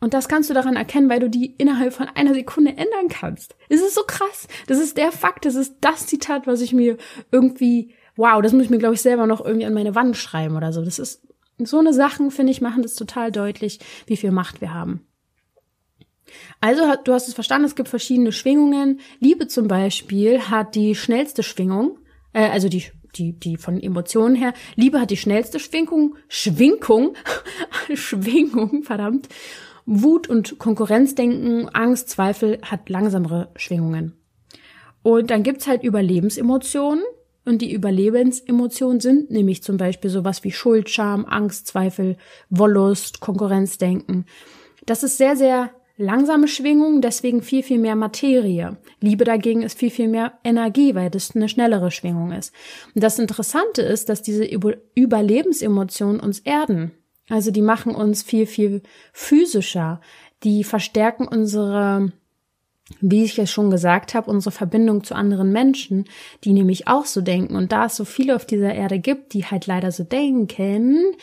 [0.00, 3.56] Und das kannst du daran erkennen, weil du die innerhalb von einer Sekunde ändern kannst.
[3.68, 4.46] Es ist so krass.
[4.66, 5.46] Das ist der Fakt.
[5.46, 6.98] Das ist das Zitat, was ich mir
[7.30, 10.56] irgendwie, wow, das muss ich mir, glaube ich, selber noch irgendwie an meine Wand schreiben
[10.56, 10.84] oder so.
[10.84, 11.26] Das ist
[11.58, 15.06] so eine Sachen, finde ich, machen das total deutlich, wie viel Macht wir haben.
[16.60, 19.00] Also, du hast es verstanden, es gibt verschiedene Schwingungen.
[19.20, 21.98] Liebe zum Beispiel hat die schnellste Schwingung,
[22.32, 22.84] äh, also die
[23.16, 24.52] die, die von Emotionen her.
[24.74, 27.14] Liebe hat die schnellste Schwingung, Schwingung,
[27.94, 29.28] Schwingung, verdammt.
[29.86, 34.14] Wut und Konkurrenzdenken, Angst, Zweifel hat langsamere Schwingungen.
[35.02, 37.04] Und dann gibt's halt Überlebensemotionen.
[37.44, 42.16] Und die Überlebensemotionen sind nämlich zum Beispiel sowas wie Schuld, Scham, Angst, Zweifel,
[42.50, 44.26] Wollust, Konkurrenzdenken.
[44.84, 48.76] Das ist sehr, sehr langsame Schwingung, deswegen viel, viel mehr Materie.
[49.00, 52.52] Liebe dagegen ist viel, viel mehr Energie, weil das eine schnellere Schwingung ist.
[52.94, 56.90] Und das Interessante ist, dass diese Überlebensemotionen uns erden.
[57.28, 60.00] Also die machen uns viel, viel physischer.
[60.44, 62.12] Die verstärken unsere,
[63.00, 66.04] wie ich es schon gesagt habe, unsere Verbindung zu anderen Menschen,
[66.44, 67.56] die nämlich auch so denken.
[67.56, 71.14] Und da es so viele auf dieser Erde gibt, die halt leider so denken,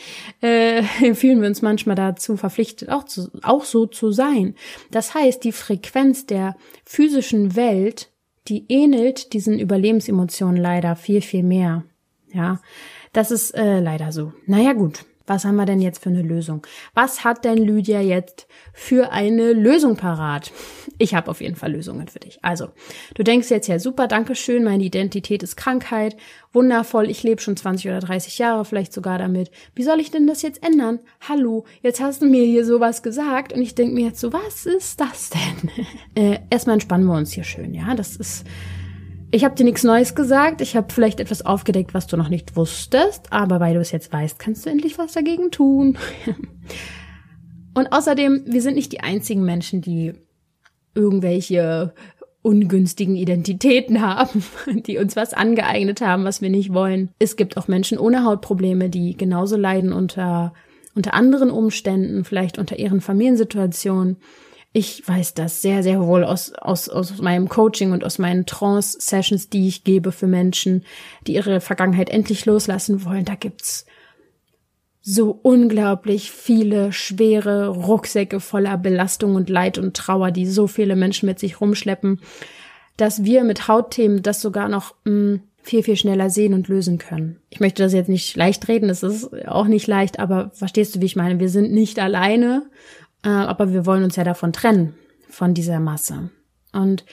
[0.42, 0.82] äh,
[1.14, 4.54] fühlen wir uns manchmal dazu verpflichtet, auch, zu, auch so zu sein.
[4.90, 8.10] Das heißt, die Frequenz der physischen Welt,
[8.48, 11.84] die ähnelt diesen Überlebensemotionen leider viel, viel mehr.
[12.30, 12.60] Ja,
[13.14, 14.34] das ist äh, leider so.
[14.46, 15.06] Naja, gut.
[15.26, 16.66] Was haben wir denn jetzt für eine Lösung?
[16.92, 20.52] Was hat denn Lydia jetzt für eine Lösung parat?
[20.98, 22.38] Ich habe auf jeden Fall Lösungen für dich.
[22.42, 22.68] Also,
[23.14, 26.16] du denkst jetzt ja super, danke schön, meine Identität ist Krankheit,
[26.52, 29.50] wundervoll, ich lebe schon 20 oder 30 Jahre vielleicht sogar damit.
[29.74, 31.00] Wie soll ich denn das jetzt ändern?
[31.26, 34.66] Hallo, jetzt hast du mir hier sowas gesagt und ich denke mir jetzt so, was
[34.66, 35.70] ist das denn?
[36.14, 37.94] äh, erstmal entspannen wir uns hier schön, ja?
[37.94, 38.44] Das ist
[39.34, 40.60] ich habe dir nichts Neues gesagt.
[40.60, 43.32] Ich habe vielleicht etwas aufgedeckt, was du noch nicht wusstest.
[43.32, 45.98] Aber weil du es jetzt weißt, kannst du endlich was dagegen tun.
[47.74, 50.12] Und außerdem, wir sind nicht die einzigen Menschen, die
[50.94, 51.94] irgendwelche
[52.42, 54.44] ungünstigen Identitäten haben,
[54.86, 57.10] die uns was angeeignet haben, was wir nicht wollen.
[57.18, 60.52] Es gibt auch Menschen ohne Hautprobleme, die genauso leiden unter,
[60.94, 64.18] unter anderen Umständen, vielleicht unter ihren Familiensituationen.
[64.76, 69.48] Ich weiß das sehr, sehr wohl aus, aus, aus meinem Coaching und aus meinen Trance-Sessions,
[69.48, 70.84] die ich gebe für Menschen,
[71.28, 73.24] die ihre Vergangenheit endlich loslassen wollen.
[73.24, 73.86] Da gibt's
[75.00, 81.26] so unglaublich viele schwere Rucksäcke voller Belastung und Leid und Trauer, die so viele Menschen
[81.26, 82.20] mit sich rumschleppen,
[82.96, 86.98] dass wir mit Hautthemen das sogar noch mh, mm, viel, viel schneller sehen und lösen
[86.98, 87.38] können.
[87.48, 91.00] Ich möchte das jetzt nicht leicht reden, das ist auch nicht leicht, aber verstehst du,
[91.00, 91.38] wie ich meine?
[91.38, 92.64] Wir sind nicht alleine
[93.24, 94.94] äh, aber wir wollen uns ja davon trennen,
[95.28, 96.30] von dieser Masse.
[96.72, 97.04] Und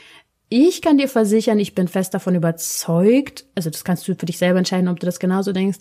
[0.49, 4.37] ich kann dir versichern, ich bin fest davon überzeugt, also das kannst du für dich
[4.37, 5.79] selber entscheiden, ob du das genauso denkst.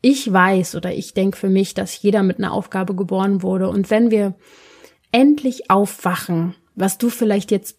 [0.00, 3.68] Ich weiß oder ich denke für mich, dass jeder mit einer Aufgabe geboren wurde.
[3.68, 4.34] Und wenn wir
[5.12, 7.78] endlich aufwachen, was du vielleicht jetzt,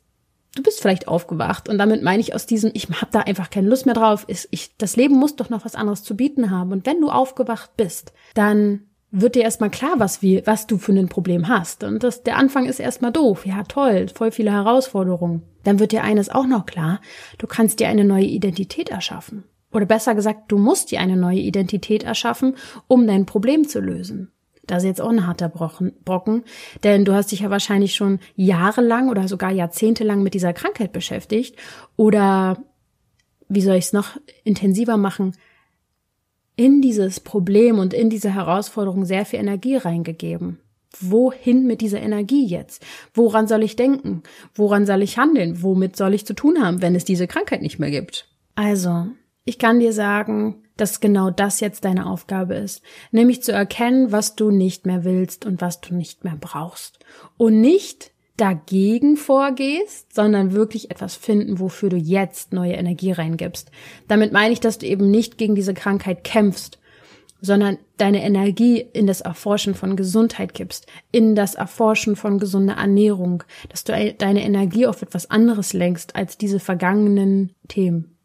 [0.55, 3.69] du bist vielleicht aufgewacht und damit meine ich aus diesem, ich habe da einfach keine
[3.69, 6.71] Lust mehr drauf, ist, ich, das Leben muss doch noch was anderes zu bieten haben.
[6.71, 10.91] Und wenn du aufgewacht bist, dann wird dir erstmal klar, was, wir, was du für
[10.91, 11.83] ein Problem hast.
[11.83, 13.45] Und das, der Anfang ist erstmal doof.
[13.45, 15.43] Ja, toll, voll viele Herausforderungen.
[15.63, 17.01] Dann wird dir eines auch noch klar,
[17.37, 19.43] du kannst dir eine neue Identität erschaffen.
[19.71, 22.55] Oder besser gesagt, du musst dir eine neue Identität erschaffen,
[22.87, 24.31] um dein Problem zu lösen.
[24.65, 26.43] Das ist jetzt auch ein harter Brocken,
[26.83, 31.55] denn du hast dich ja wahrscheinlich schon jahrelang oder sogar jahrzehntelang mit dieser Krankheit beschäftigt.
[31.95, 32.57] Oder
[33.47, 35.33] wie soll ich es noch intensiver machen?
[36.57, 40.59] In dieses Problem und in diese Herausforderung sehr viel Energie reingegeben.
[40.99, 42.83] Wohin mit dieser Energie jetzt?
[43.13, 44.23] Woran soll ich denken?
[44.55, 45.61] Woran soll ich handeln?
[45.61, 48.27] Womit soll ich zu tun haben, wenn es diese Krankheit nicht mehr gibt?
[48.55, 49.05] Also,
[49.45, 54.35] ich kann dir sagen, dass genau das jetzt deine Aufgabe ist, nämlich zu erkennen, was
[54.35, 56.99] du nicht mehr willst und was du nicht mehr brauchst.
[57.37, 63.71] Und nicht dagegen vorgehst, sondern wirklich etwas finden, wofür du jetzt neue Energie reingibst.
[64.07, 66.79] Damit meine ich, dass du eben nicht gegen diese Krankheit kämpfst,
[67.41, 73.43] sondern deine Energie in das Erforschen von Gesundheit gibst, in das Erforschen von gesunder Ernährung,
[73.69, 78.16] dass du deine Energie auf etwas anderes lenkst als diese vergangenen Themen.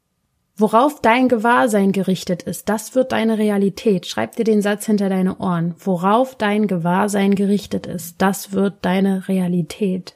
[0.63, 4.07] Worauf dein Gewahrsein gerichtet ist, das wird deine Realität.
[4.07, 5.75] Schreib dir den Satz hinter deine Ohren.
[5.81, 10.15] Worauf dein Gewahrsein gerichtet ist, das wird deine Realität.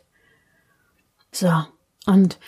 [1.33, 1.51] So.
[2.07, 2.39] Und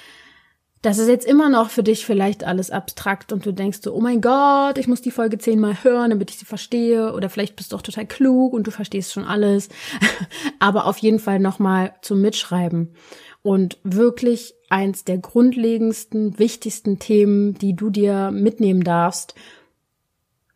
[0.81, 4.01] das ist jetzt immer noch für dich vielleicht alles abstrakt und du denkst so, oh
[4.01, 7.13] mein Gott, ich muss die Folge zehnmal hören, damit ich sie verstehe.
[7.15, 9.71] Oder vielleicht bist du auch total klug und du verstehst schon alles.
[10.61, 12.95] Aber auf jeden Fall nochmal zum Mitschreiben
[13.43, 19.35] und wirklich eins der grundlegendsten, wichtigsten Themen, die du dir mitnehmen darfst,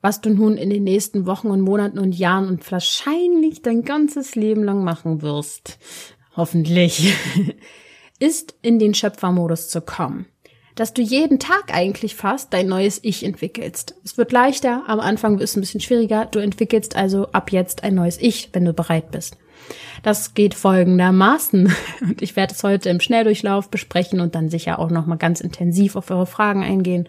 [0.01, 4.35] was du nun in den nächsten Wochen und Monaten und Jahren und wahrscheinlich dein ganzes
[4.35, 5.79] Leben lang machen wirst,
[6.37, 7.15] hoffentlich,
[8.19, 10.27] ist in den Schöpfermodus zu kommen.
[10.75, 13.95] Dass du jeden Tag eigentlich fast dein neues Ich entwickelst.
[14.05, 16.27] Es wird leichter, am Anfang ist es ein bisschen schwieriger.
[16.27, 19.37] Du entwickelst also ab jetzt ein neues Ich, wenn du bereit bist.
[20.03, 21.73] Das geht folgendermaßen.
[22.01, 25.97] Und ich werde es heute im Schnelldurchlauf besprechen und dann sicher auch nochmal ganz intensiv
[25.97, 27.09] auf eure Fragen eingehen.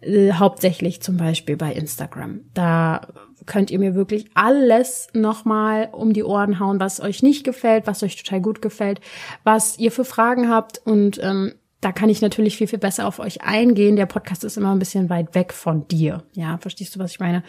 [0.00, 2.40] Äh, hauptsächlich zum Beispiel bei Instagram.
[2.54, 3.08] Da
[3.46, 8.02] könnt ihr mir wirklich alles nochmal um die Ohren hauen, was euch nicht gefällt, was
[8.02, 9.00] euch total gut gefällt,
[9.44, 13.18] was ihr für Fragen habt und ähm, da kann ich natürlich viel, viel besser auf
[13.20, 13.96] euch eingehen.
[13.96, 16.24] Der Podcast ist immer ein bisschen weit weg von dir.
[16.34, 17.42] Ja, verstehst du, was ich meine?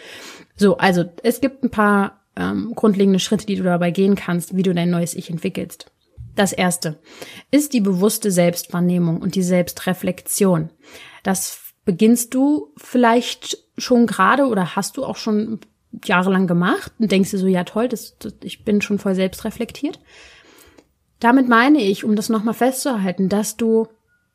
[0.55, 4.63] So, also es gibt ein paar ähm, grundlegende Schritte, die du dabei gehen kannst, wie
[4.63, 5.91] du dein neues Ich entwickelst.
[6.35, 6.99] Das erste
[7.51, 10.69] ist die bewusste Selbstwahrnehmung und die Selbstreflexion.
[11.23, 15.59] Das beginnst du vielleicht schon gerade oder hast du auch schon
[16.05, 19.99] jahrelang gemacht und denkst dir so, ja toll, das, das, ich bin schon voll selbstreflektiert.
[21.19, 23.87] Damit meine ich, um das nochmal festzuhalten, dass du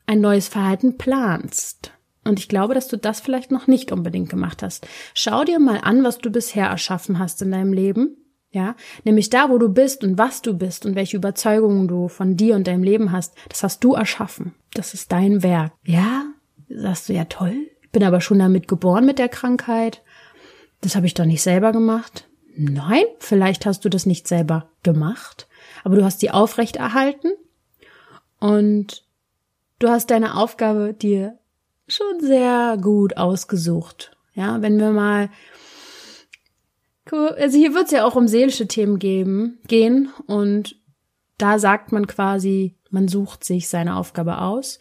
[0.07, 1.93] ein neues Verhalten planst.
[2.27, 4.87] Und ich glaube, dass du das vielleicht noch nicht unbedingt gemacht hast.
[5.15, 8.17] Schau dir mal an, was du bisher erschaffen hast in deinem Leben.
[8.51, 12.37] Ja, nämlich da, wo du bist und was du bist und welche Überzeugungen du von
[12.37, 14.55] dir und deinem Leben hast, das hast du erschaffen.
[14.73, 15.73] Das ist dein Werk.
[15.85, 16.25] Ja,
[16.69, 17.69] sagst du ja toll.
[17.83, 20.03] Ich bin aber schon damit geboren mit der Krankheit.
[20.81, 22.29] Das habe ich doch nicht selber gemacht.
[22.57, 25.49] Nein, vielleicht hast du das nicht selber gemacht,
[25.85, 27.33] aber du hast sie aufrechterhalten
[28.39, 29.05] und
[29.79, 31.39] du hast deine Aufgabe dir
[31.89, 34.17] schon sehr gut ausgesucht.
[34.35, 35.31] Ja, wenn wir mal
[37.13, 40.77] also hier wird es ja auch um seelische Themen geben, gehen und
[41.39, 44.79] da sagt man quasi, man sucht sich seine Aufgabe aus.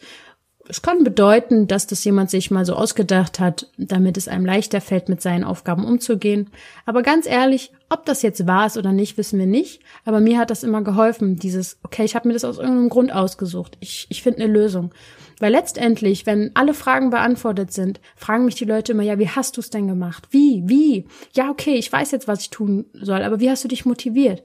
[0.68, 4.80] Es kann bedeuten, dass das jemand sich mal so ausgedacht hat, damit es einem leichter
[4.80, 6.50] fällt, mit seinen Aufgaben umzugehen.
[6.86, 9.80] Aber ganz ehrlich, ob das jetzt wahr ist oder nicht, wissen wir nicht.
[10.04, 13.12] Aber mir hat das immer geholfen, dieses, okay, ich habe mir das aus irgendeinem Grund
[13.12, 13.76] ausgesucht.
[13.80, 14.92] Ich, ich finde eine Lösung.
[15.38, 19.56] Weil letztendlich, wenn alle Fragen beantwortet sind, fragen mich die Leute immer, ja, wie hast
[19.56, 20.28] du es denn gemacht?
[20.30, 20.62] Wie?
[20.64, 21.06] Wie?
[21.34, 24.42] Ja, okay, ich weiß jetzt, was ich tun soll, aber wie hast du dich motiviert?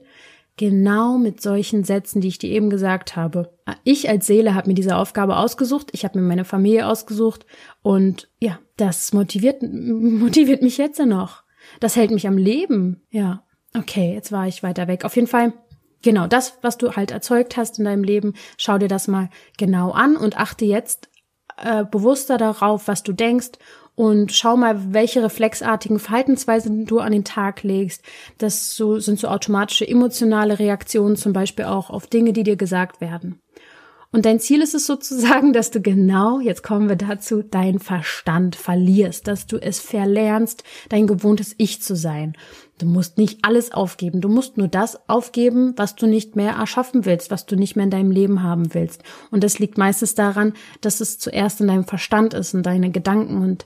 [0.56, 3.56] Genau mit solchen Sätzen, die ich dir eben gesagt habe.
[3.84, 7.46] Ich als Seele habe mir diese Aufgabe ausgesucht, ich habe mir meine Familie ausgesucht
[7.80, 11.42] und ja, das motiviert, motiviert mich jetzt noch.
[11.80, 13.02] Das hält mich am Leben.
[13.10, 15.04] Ja, okay, jetzt war ich weiter weg.
[15.04, 15.54] Auf jeden Fall
[16.02, 19.92] Genau, das, was du halt erzeugt hast in deinem Leben, schau dir das mal genau
[19.92, 21.08] an und achte jetzt
[21.56, 23.52] äh, bewusster darauf, was du denkst
[23.94, 28.02] und schau mal, welche reflexartigen Verhaltensweisen du an den Tag legst.
[28.38, 33.00] Das so, sind so automatische emotionale Reaktionen zum Beispiel auch auf Dinge, die dir gesagt
[33.00, 33.40] werden.
[34.14, 38.56] Und dein Ziel ist es sozusagen, dass du genau, jetzt kommen wir dazu, deinen Verstand
[38.56, 42.34] verlierst, dass du es verlernst, dein gewohntes Ich zu sein.
[42.78, 47.06] Du musst nicht alles aufgeben, du musst nur das aufgeben, was du nicht mehr erschaffen
[47.06, 49.02] willst, was du nicht mehr in deinem Leben haben willst.
[49.30, 53.40] Und das liegt meistens daran, dass es zuerst in deinem Verstand ist und deine Gedanken
[53.40, 53.64] und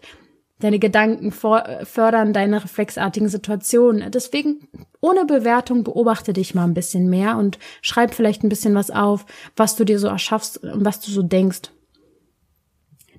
[0.59, 4.11] Deine Gedanken fördern deine reflexartigen Situationen.
[4.11, 4.67] Deswegen
[5.03, 9.27] ohne Bewertung beobachte dich mal ein bisschen mehr und schreib vielleicht ein bisschen was auf,
[9.55, 11.71] was du dir so erschaffst und was du so denkst.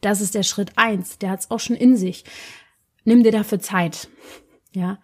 [0.02, 1.20] Das ist der Schritt eins.
[1.20, 2.24] Der hat es auch schon in sich.
[3.04, 4.10] Nimm dir dafür Zeit.
[4.74, 5.00] Ja.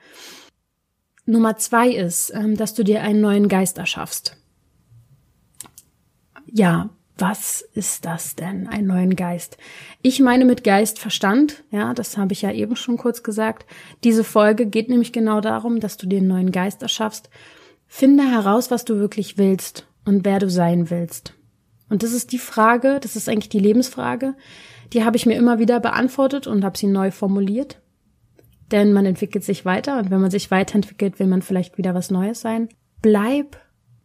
[1.26, 4.38] Nummer zwei ist, ähm, dass du dir einen neuen Geist erschaffst.
[6.48, 9.58] Ja, was ist das denn, einen neuen Geist?
[10.02, 13.68] Ich meine mit Geist Verstand, ja, das habe ich ja eben schon kurz gesagt.
[14.04, 17.30] Diese Folge geht nämlich genau darum, dass du dir einen neuen Geist erschaffst.
[17.88, 21.36] Finde heraus, was du wirklich willst und wer du sein willst.
[21.90, 24.34] Und das ist die Frage, das ist eigentlich die Lebensfrage,
[24.94, 27.80] die habe ich mir immer wieder beantwortet und habe sie neu formuliert.
[28.72, 32.10] Denn man entwickelt sich weiter und wenn man sich weiterentwickelt, will man vielleicht wieder was
[32.10, 32.70] Neues sein.
[33.04, 33.58] Bleib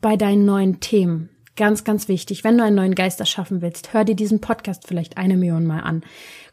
[0.02, 1.30] bei deinen neuen Themen.
[1.58, 2.44] Ganz, ganz wichtig.
[2.44, 5.80] Wenn du einen neuen Geist erschaffen willst, hör dir diesen Podcast vielleicht eine Million Mal
[5.80, 6.04] an.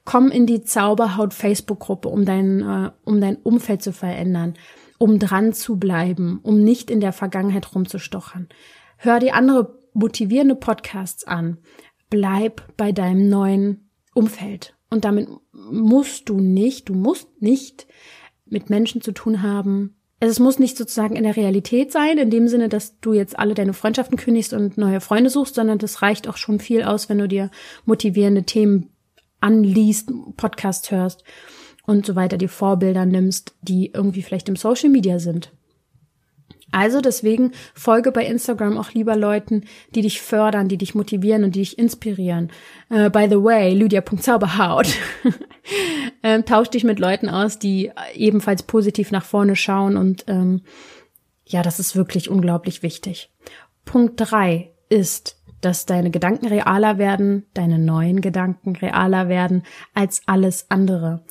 [0.03, 4.55] Komm in die Zauberhaut Facebook-Gruppe, um dein, äh, um dein Umfeld zu verändern,
[4.97, 8.49] um dran zu bleiben, um nicht in der Vergangenheit rumzustochern.
[8.97, 11.59] Hör dir andere motivierende Podcasts an.
[12.09, 14.75] Bleib bei deinem neuen Umfeld.
[14.89, 17.85] Und damit musst du nicht, du musst nicht
[18.47, 22.29] mit Menschen zu tun haben, also es muss nicht sozusagen in der Realität sein, in
[22.29, 26.01] dem Sinne, dass du jetzt alle deine Freundschaften kündigst und neue Freunde suchst, sondern das
[26.01, 27.51] reicht auch schon viel aus, wenn du dir
[27.85, 28.89] motivierende Themen
[29.41, 31.23] anliest, Podcast hörst
[31.85, 35.51] und so weiter, die Vorbilder nimmst, die irgendwie vielleicht im Social Media sind.
[36.71, 41.55] Also deswegen folge bei Instagram auch lieber Leuten, die dich fördern, die dich motivieren und
[41.55, 42.51] die dich inspirieren.
[42.89, 44.87] Uh, by the way, lydia.zauberhaut.
[46.23, 50.61] ähm, tausch dich mit Leuten aus, die ebenfalls positiv nach vorne schauen und ähm,
[51.47, 53.31] ja, das ist wirklich unglaublich wichtig.
[53.85, 60.69] Punkt drei ist, dass deine Gedanken realer werden, deine neuen Gedanken realer werden als alles
[60.69, 61.23] andere.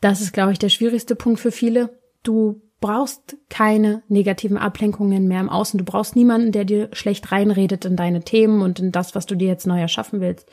[0.00, 1.98] Das ist, glaube ich, der schwierigste Punkt für viele.
[2.22, 5.76] Du brauchst keine negativen Ablenkungen mehr im Außen.
[5.76, 9.34] Du brauchst niemanden, der dir schlecht reinredet in deine Themen und in das, was du
[9.34, 10.48] dir jetzt neu erschaffen willst.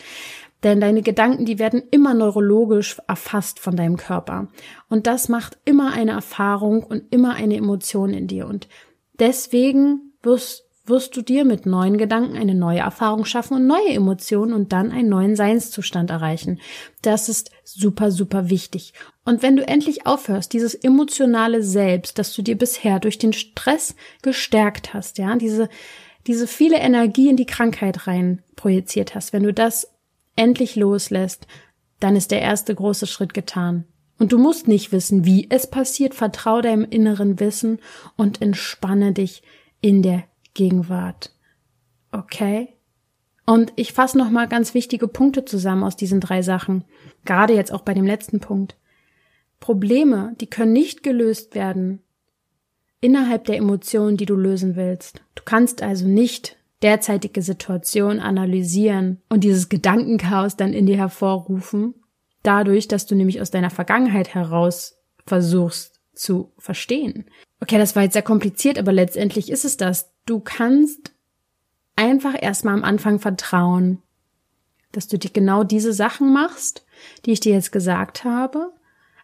[0.63, 4.47] Denn deine Gedanken, die werden immer neurologisch erfasst von deinem Körper.
[4.89, 8.47] Und das macht immer eine Erfahrung und immer eine Emotion in dir.
[8.47, 8.67] Und
[9.19, 14.53] deswegen wirst, wirst du dir mit neuen Gedanken eine neue Erfahrung schaffen und neue Emotionen
[14.53, 16.59] und dann einen neuen Seinszustand erreichen.
[17.01, 18.93] Das ist super, super wichtig.
[19.23, 23.95] Und wenn du endlich aufhörst, dieses emotionale Selbst, das du dir bisher durch den Stress
[24.21, 25.69] gestärkt hast, ja, diese,
[26.27, 29.87] diese viele Energie in die Krankheit rein projiziert hast, wenn du das
[30.35, 31.47] endlich loslässt,
[32.01, 33.85] dann ist der erste große Schritt getan.
[34.19, 37.79] Und du musst nicht wissen, wie es passiert, vertrau deinem inneren Wissen
[38.17, 39.43] und entspanne dich
[39.79, 41.33] in der Gegenwart.
[42.11, 42.75] Okay?
[43.45, 46.85] Und ich fasse nochmal ganz wichtige Punkte zusammen aus diesen drei Sachen.
[47.25, 48.77] Gerade jetzt auch bei dem letzten Punkt.
[49.59, 52.01] Probleme, die können nicht gelöst werden
[53.01, 55.21] innerhalb der Emotionen, die du lösen willst.
[55.35, 61.95] Du kannst also nicht derzeitige Situation analysieren und dieses Gedankenchaos dann in dir hervorrufen,
[62.43, 67.25] dadurch, dass du nämlich aus deiner Vergangenheit heraus versuchst, zu verstehen.
[67.59, 70.12] Okay, das war jetzt sehr kompliziert, aber letztendlich ist es das.
[70.25, 71.11] Du kannst
[71.95, 74.01] einfach erstmal am Anfang vertrauen,
[74.91, 76.85] dass du dir genau diese Sachen machst,
[77.25, 78.71] die ich dir jetzt gesagt habe.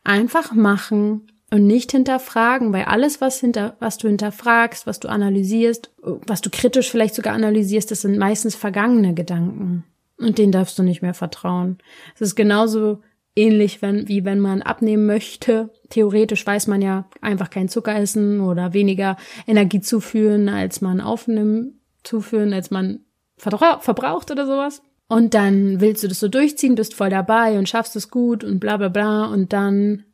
[0.03, 5.91] Einfach machen und nicht hinterfragen, weil alles, was hinter, was du hinterfragst, was du analysierst,
[6.01, 9.83] was du kritisch vielleicht sogar analysierst, das sind meistens vergangene Gedanken.
[10.17, 11.77] Und denen darfst du nicht mehr vertrauen.
[12.15, 13.01] Es ist genauso
[13.35, 15.71] ähnlich, wenn, wie wenn man abnehmen möchte.
[15.89, 19.17] Theoretisch weiß man ja einfach kein Zucker essen oder weniger
[19.47, 21.73] Energie zuführen, als man aufnimmt,
[22.03, 23.01] zuführen, als man
[23.37, 24.81] verbraucht oder sowas.
[25.07, 28.59] Und dann willst du das so durchziehen, bist voll dabei und schaffst es gut und
[28.59, 30.05] bla bla bla und dann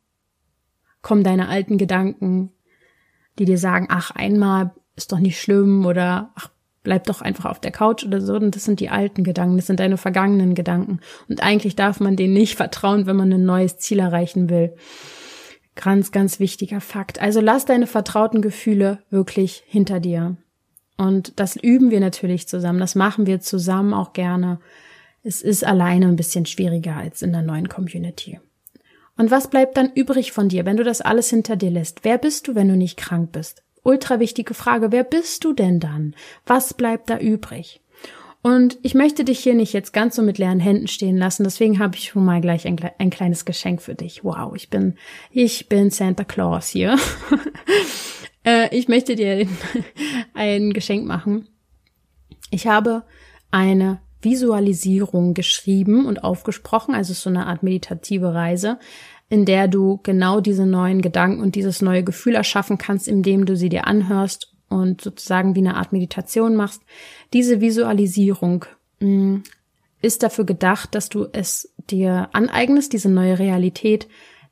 [1.02, 2.52] kommen deine alten Gedanken,
[3.38, 6.48] die dir sagen, ach, einmal ist doch nicht schlimm oder ach,
[6.86, 8.36] bleib doch einfach auf der Couch oder so.
[8.36, 11.00] Und das sind die alten Gedanken, das sind deine vergangenen Gedanken.
[11.28, 14.76] Und eigentlich darf man denen nicht vertrauen, wenn man ein neues Ziel erreichen will.
[15.74, 17.20] Ganz, ganz wichtiger Fakt.
[17.20, 20.36] Also lass deine vertrauten Gefühle wirklich hinter dir.
[20.96, 22.78] Und das üben wir natürlich zusammen.
[22.78, 24.60] Das machen wir zusammen auch gerne.
[25.24, 28.38] Es ist alleine ein bisschen schwieriger als in der neuen Community.
[29.16, 32.04] Und was bleibt dann übrig von dir, wenn du das alles hinter dir lässt?
[32.04, 33.65] Wer bist du, wenn du nicht krank bist?
[33.86, 34.90] Ultra wichtige Frage.
[34.90, 36.16] Wer bist du denn dann?
[36.44, 37.80] Was bleibt da übrig?
[38.42, 41.78] Und ich möchte dich hier nicht jetzt ganz so mit leeren Händen stehen lassen, deswegen
[41.78, 44.24] habe ich schon mal gleich ein, ein kleines Geschenk für dich.
[44.24, 44.96] Wow, ich bin,
[45.30, 46.96] ich bin Santa Claus hier.
[48.48, 49.48] Äh, ich möchte dir
[50.34, 51.48] ein Geschenk machen.
[52.52, 53.02] Ich habe
[53.50, 58.78] eine Visualisierung geschrieben und aufgesprochen, also so eine Art meditative Reise,
[59.28, 63.56] in der du genau diese neuen Gedanken und dieses neue Gefühl erschaffen kannst, indem du
[63.56, 66.82] sie dir anhörst und sozusagen wie eine Art Meditation machst.
[67.32, 68.64] Diese Visualisierung
[69.00, 69.42] mh, mm,
[70.02, 74.06] ist dafür gedacht, dass du es dir aneignest, diese neue Realität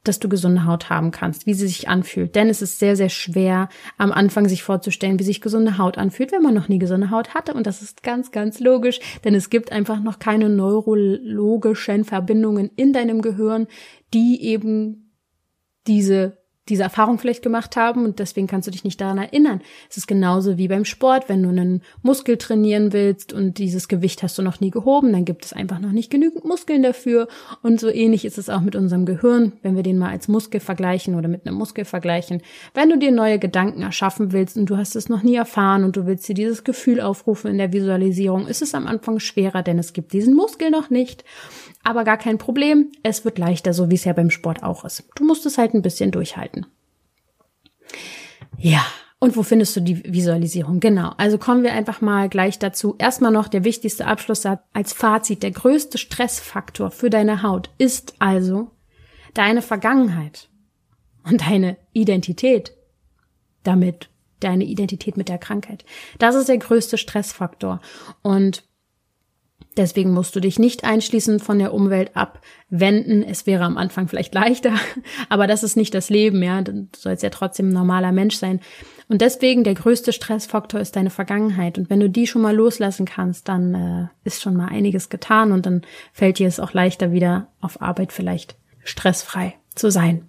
[0.05, 2.35] dass du gesunde Haut haben kannst, wie sie sich anfühlt.
[2.35, 6.33] Denn es ist sehr, sehr schwer, am Anfang sich vorzustellen, wie sich gesunde Haut anfühlt,
[6.33, 7.55] wenn man noch nie gesunde Haut hatte.
[7.55, 12.93] Und das ist ganz, ganz logisch, denn es gibt einfach noch keine neurologischen Verbindungen in
[12.93, 13.67] deinem Gehirn,
[14.13, 15.13] die eben
[15.87, 19.61] diese diese Erfahrung vielleicht gemacht haben und deswegen kannst du dich nicht daran erinnern.
[19.91, 24.23] Es ist genauso wie beim Sport, wenn du einen Muskel trainieren willst und dieses Gewicht
[24.23, 27.29] hast du noch nie gehoben, dann gibt es einfach noch nicht genügend Muskeln dafür
[27.63, 30.61] und so ähnlich ist es auch mit unserem Gehirn, wenn wir den mal als Muskel
[30.61, 32.41] vergleichen oder mit einem Muskel vergleichen.
[32.73, 35.97] Wenn du dir neue Gedanken erschaffen willst und du hast es noch nie erfahren und
[35.97, 39.79] du willst dir dieses Gefühl aufrufen in der Visualisierung, ist es am Anfang schwerer, denn
[39.79, 41.25] es gibt diesen Muskel noch nicht.
[41.87, 45.05] Aber gar kein Problem, es wird leichter, so wie es ja beim Sport auch ist.
[45.17, 46.54] Du musst es halt ein bisschen durchhalten.
[48.59, 48.85] Ja,
[49.19, 50.81] und wo findest du die Visualisierung?
[50.81, 51.13] Genau.
[51.17, 52.95] Also kommen wir einfach mal gleich dazu.
[52.99, 55.43] Erstmal noch der wichtigste Abschlusssatz als Fazit.
[55.43, 58.71] Der größte Stressfaktor für deine Haut ist also
[59.33, 60.51] deine Vergangenheit
[61.25, 62.75] und deine Identität.
[63.63, 64.11] Damit
[64.41, 65.87] deine Identität mit der Krankheit.
[66.19, 67.81] Das ist der größte Stressfaktor.
[68.21, 68.65] Und
[69.77, 73.25] Deswegen musst du dich nicht einschließen von der Umwelt abwenden.
[73.25, 74.75] Es wäre am Anfang vielleicht leichter,
[75.29, 76.63] aber das ist nicht das Leben, ja.
[76.63, 78.61] Du sollst ja trotzdem ein normaler Mensch sein.
[79.09, 81.77] Und deswegen der größte Stressfaktor ist deine Vergangenheit.
[81.77, 85.51] Und wenn du die schon mal loslassen kannst, dann äh, ist schon mal einiges getan
[85.53, 85.83] und dann
[86.13, 90.29] fällt dir es auch leichter wieder auf Arbeit vielleicht stressfrei zu sein.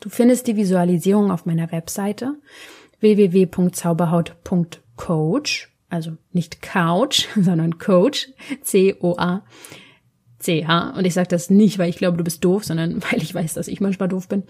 [0.00, 2.36] Du findest die Visualisierung auf meiner Webseite
[3.00, 8.28] www.zauberhaut.coach also nicht Couch, sondern Coach,
[8.62, 9.42] C-O-A.
[10.38, 10.90] C-H.
[10.90, 13.54] Und ich sage das nicht, weil ich glaube, du bist doof, sondern weil ich weiß,
[13.54, 14.44] dass ich manchmal doof bin.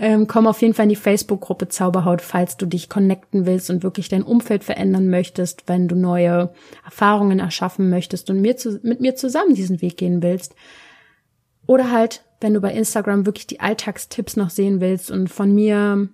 [0.00, 3.82] Ähm, komm auf jeden Fall in die Facebook-Gruppe Zauberhaut, falls du dich connecten willst und
[3.82, 6.52] wirklich dein Umfeld verändern möchtest, wenn du neue
[6.84, 10.54] Erfahrungen erschaffen möchtest und mir zu, mit mir zusammen diesen Weg gehen willst.
[11.66, 16.08] Oder halt, wenn du bei Instagram wirklich die Alltagstipps noch sehen willst und von mir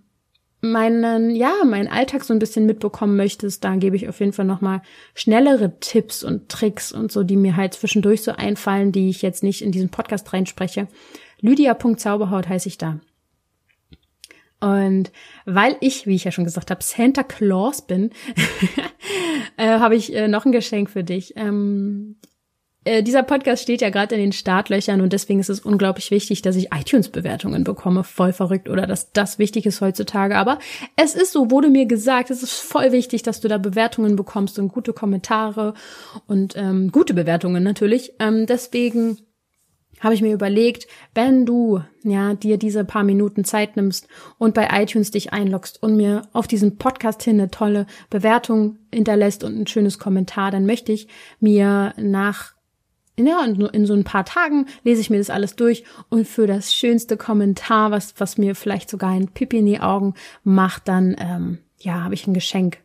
[0.73, 4.45] meinen, ja, meinen Alltag so ein bisschen mitbekommen möchtest, da gebe ich auf jeden Fall
[4.45, 4.83] nochmal
[5.15, 9.43] schnellere Tipps und Tricks und so, die mir halt zwischendurch so einfallen, die ich jetzt
[9.43, 10.89] nicht in diesen Podcast reinspreche.
[11.41, 13.01] Lydia.zauberhaut heiße ich da.
[14.61, 15.13] Und
[15.45, 18.11] weil ich, wie ich ja schon gesagt habe, Santa Claus bin,
[19.59, 21.35] äh, habe ich äh, noch ein Geschenk für dich.
[21.37, 22.17] Ähm,
[22.85, 26.43] äh, dieser Podcast steht ja gerade in den Startlöchern und deswegen ist es unglaublich wichtig,
[26.43, 28.05] dass ich iTunes-Bewertungen bekomme.
[28.05, 30.37] Voll verrückt oder dass das wichtig ist heutzutage.
[30.37, 30.59] Aber
[30.97, 34.59] es ist so, wurde mir gesagt, es ist voll wichtig, dass du da Bewertungen bekommst
[34.59, 35.75] und gute Kommentare
[36.27, 38.13] und ähm, gute Bewertungen natürlich.
[38.19, 39.19] Ähm, deswegen
[40.01, 44.09] habe ich mir überlegt, wenn du ja dir diese paar Minuten Zeit nimmst
[44.39, 49.45] und bei iTunes dich einloggst und mir auf diesen Podcast hin eine tolle Bewertung hinterlässt
[49.45, 51.09] und ein schönes Kommentar, dann möchte ich
[51.41, 52.54] mir nach
[53.17, 56.75] ja, in so ein paar Tagen lese ich mir das alles durch und für das
[56.75, 61.59] schönste Kommentar, was, was mir vielleicht sogar ein Pipi in die Augen macht, dann, ähm,
[61.79, 62.79] ja, habe ich ein Geschenk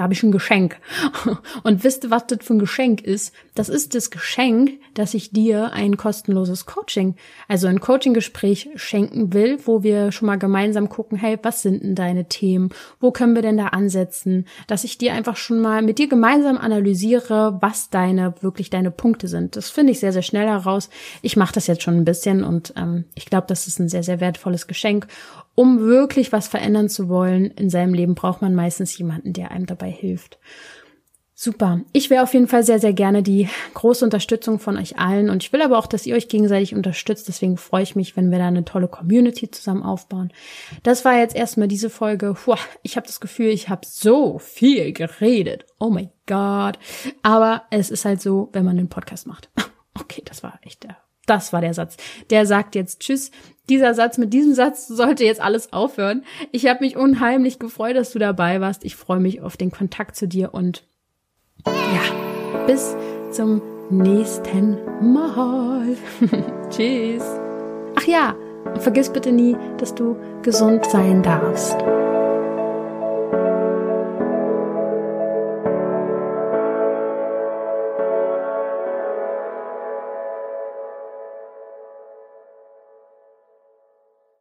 [0.00, 0.78] da habe ich ein Geschenk.
[1.62, 3.34] Und wisst ihr, was das für ein Geschenk ist?
[3.54, 7.16] Das ist das Geschenk, dass ich dir ein kostenloses Coaching,
[7.48, 11.94] also ein Coaching-Gespräch schenken will, wo wir schon mal gemeinsam gucken, hey, was sind denn
[11.96, 12.70] deine Themen?
[12.98, 14.46] Wo können wir denn da ansetzen?
[14.68, 19.28] Dass ich dir einfach schon mal mit dir gemeinsam analysiere, was deine, wirklich deine Punkte
[19.28, 19.54] sind.
[19.54, 20.88] Das finde ich sehr, sehr schnell heraus.
[21.20, 24.02] Ich mache das jetzt schon ein bisschen und ähm, ich glaube, das ist ein sehr,
[24.02, 25.08] sehr wertvolles Geschenk
[25.60, 29.66] um wirklich was verändern zu wollen in seinem Leben, braucht man meistens jemanden, der einem
[29.66, 30.38] dabei hilft.
[31.34, 31.82] Super.
[31.92, 35.28] Ich wäre auf jeden Fall sehr, sehr gerne die große Unterstützung von euch allen.
[35.28, 37.28] Und ich will aber auch, dass ihr euch gegenseitig unterstützt.
[37.28, 40.32] Deswegen freue ich mich, wenn wir da eine tolle Community zusammen aufbauen.
[40.82, 42.32] Das war jetzt erstmal diese Folge.
[42.42, 45.66] Puh, ich habe das Gefühl, ich habe so viel geredet.
[45.78, 46.78] Oh mein Gott.
[47.22, 49.50] Aber es ist halt so, wenn man einen Podcast macht.
[49.98, 50.96] Okay, das war echt der
[51.30, 51.96] das war der Satz.
[52.30, 53.30] Der sagt jetzt Tschüss.
[53.68, 56.24] Dieser Satz, mit diesem Satz sollte jetzt alles aufhören.
[56.50, 58.84] Ich habe mich unheimlich gefreut, dass du dabei warst.
[58.84, 60.82] Ich freue mich auf den Kontakt zu dir und
[61.66, 62.96] ja, bis
[63.30, 65.96] zum nächsten Mal.
[66.70, 67.22] Tschüss.
[67.94, 68.34] Ach ja,
[68.80, 71.76] vergiss bitte nie, dass du gesund sein darfst.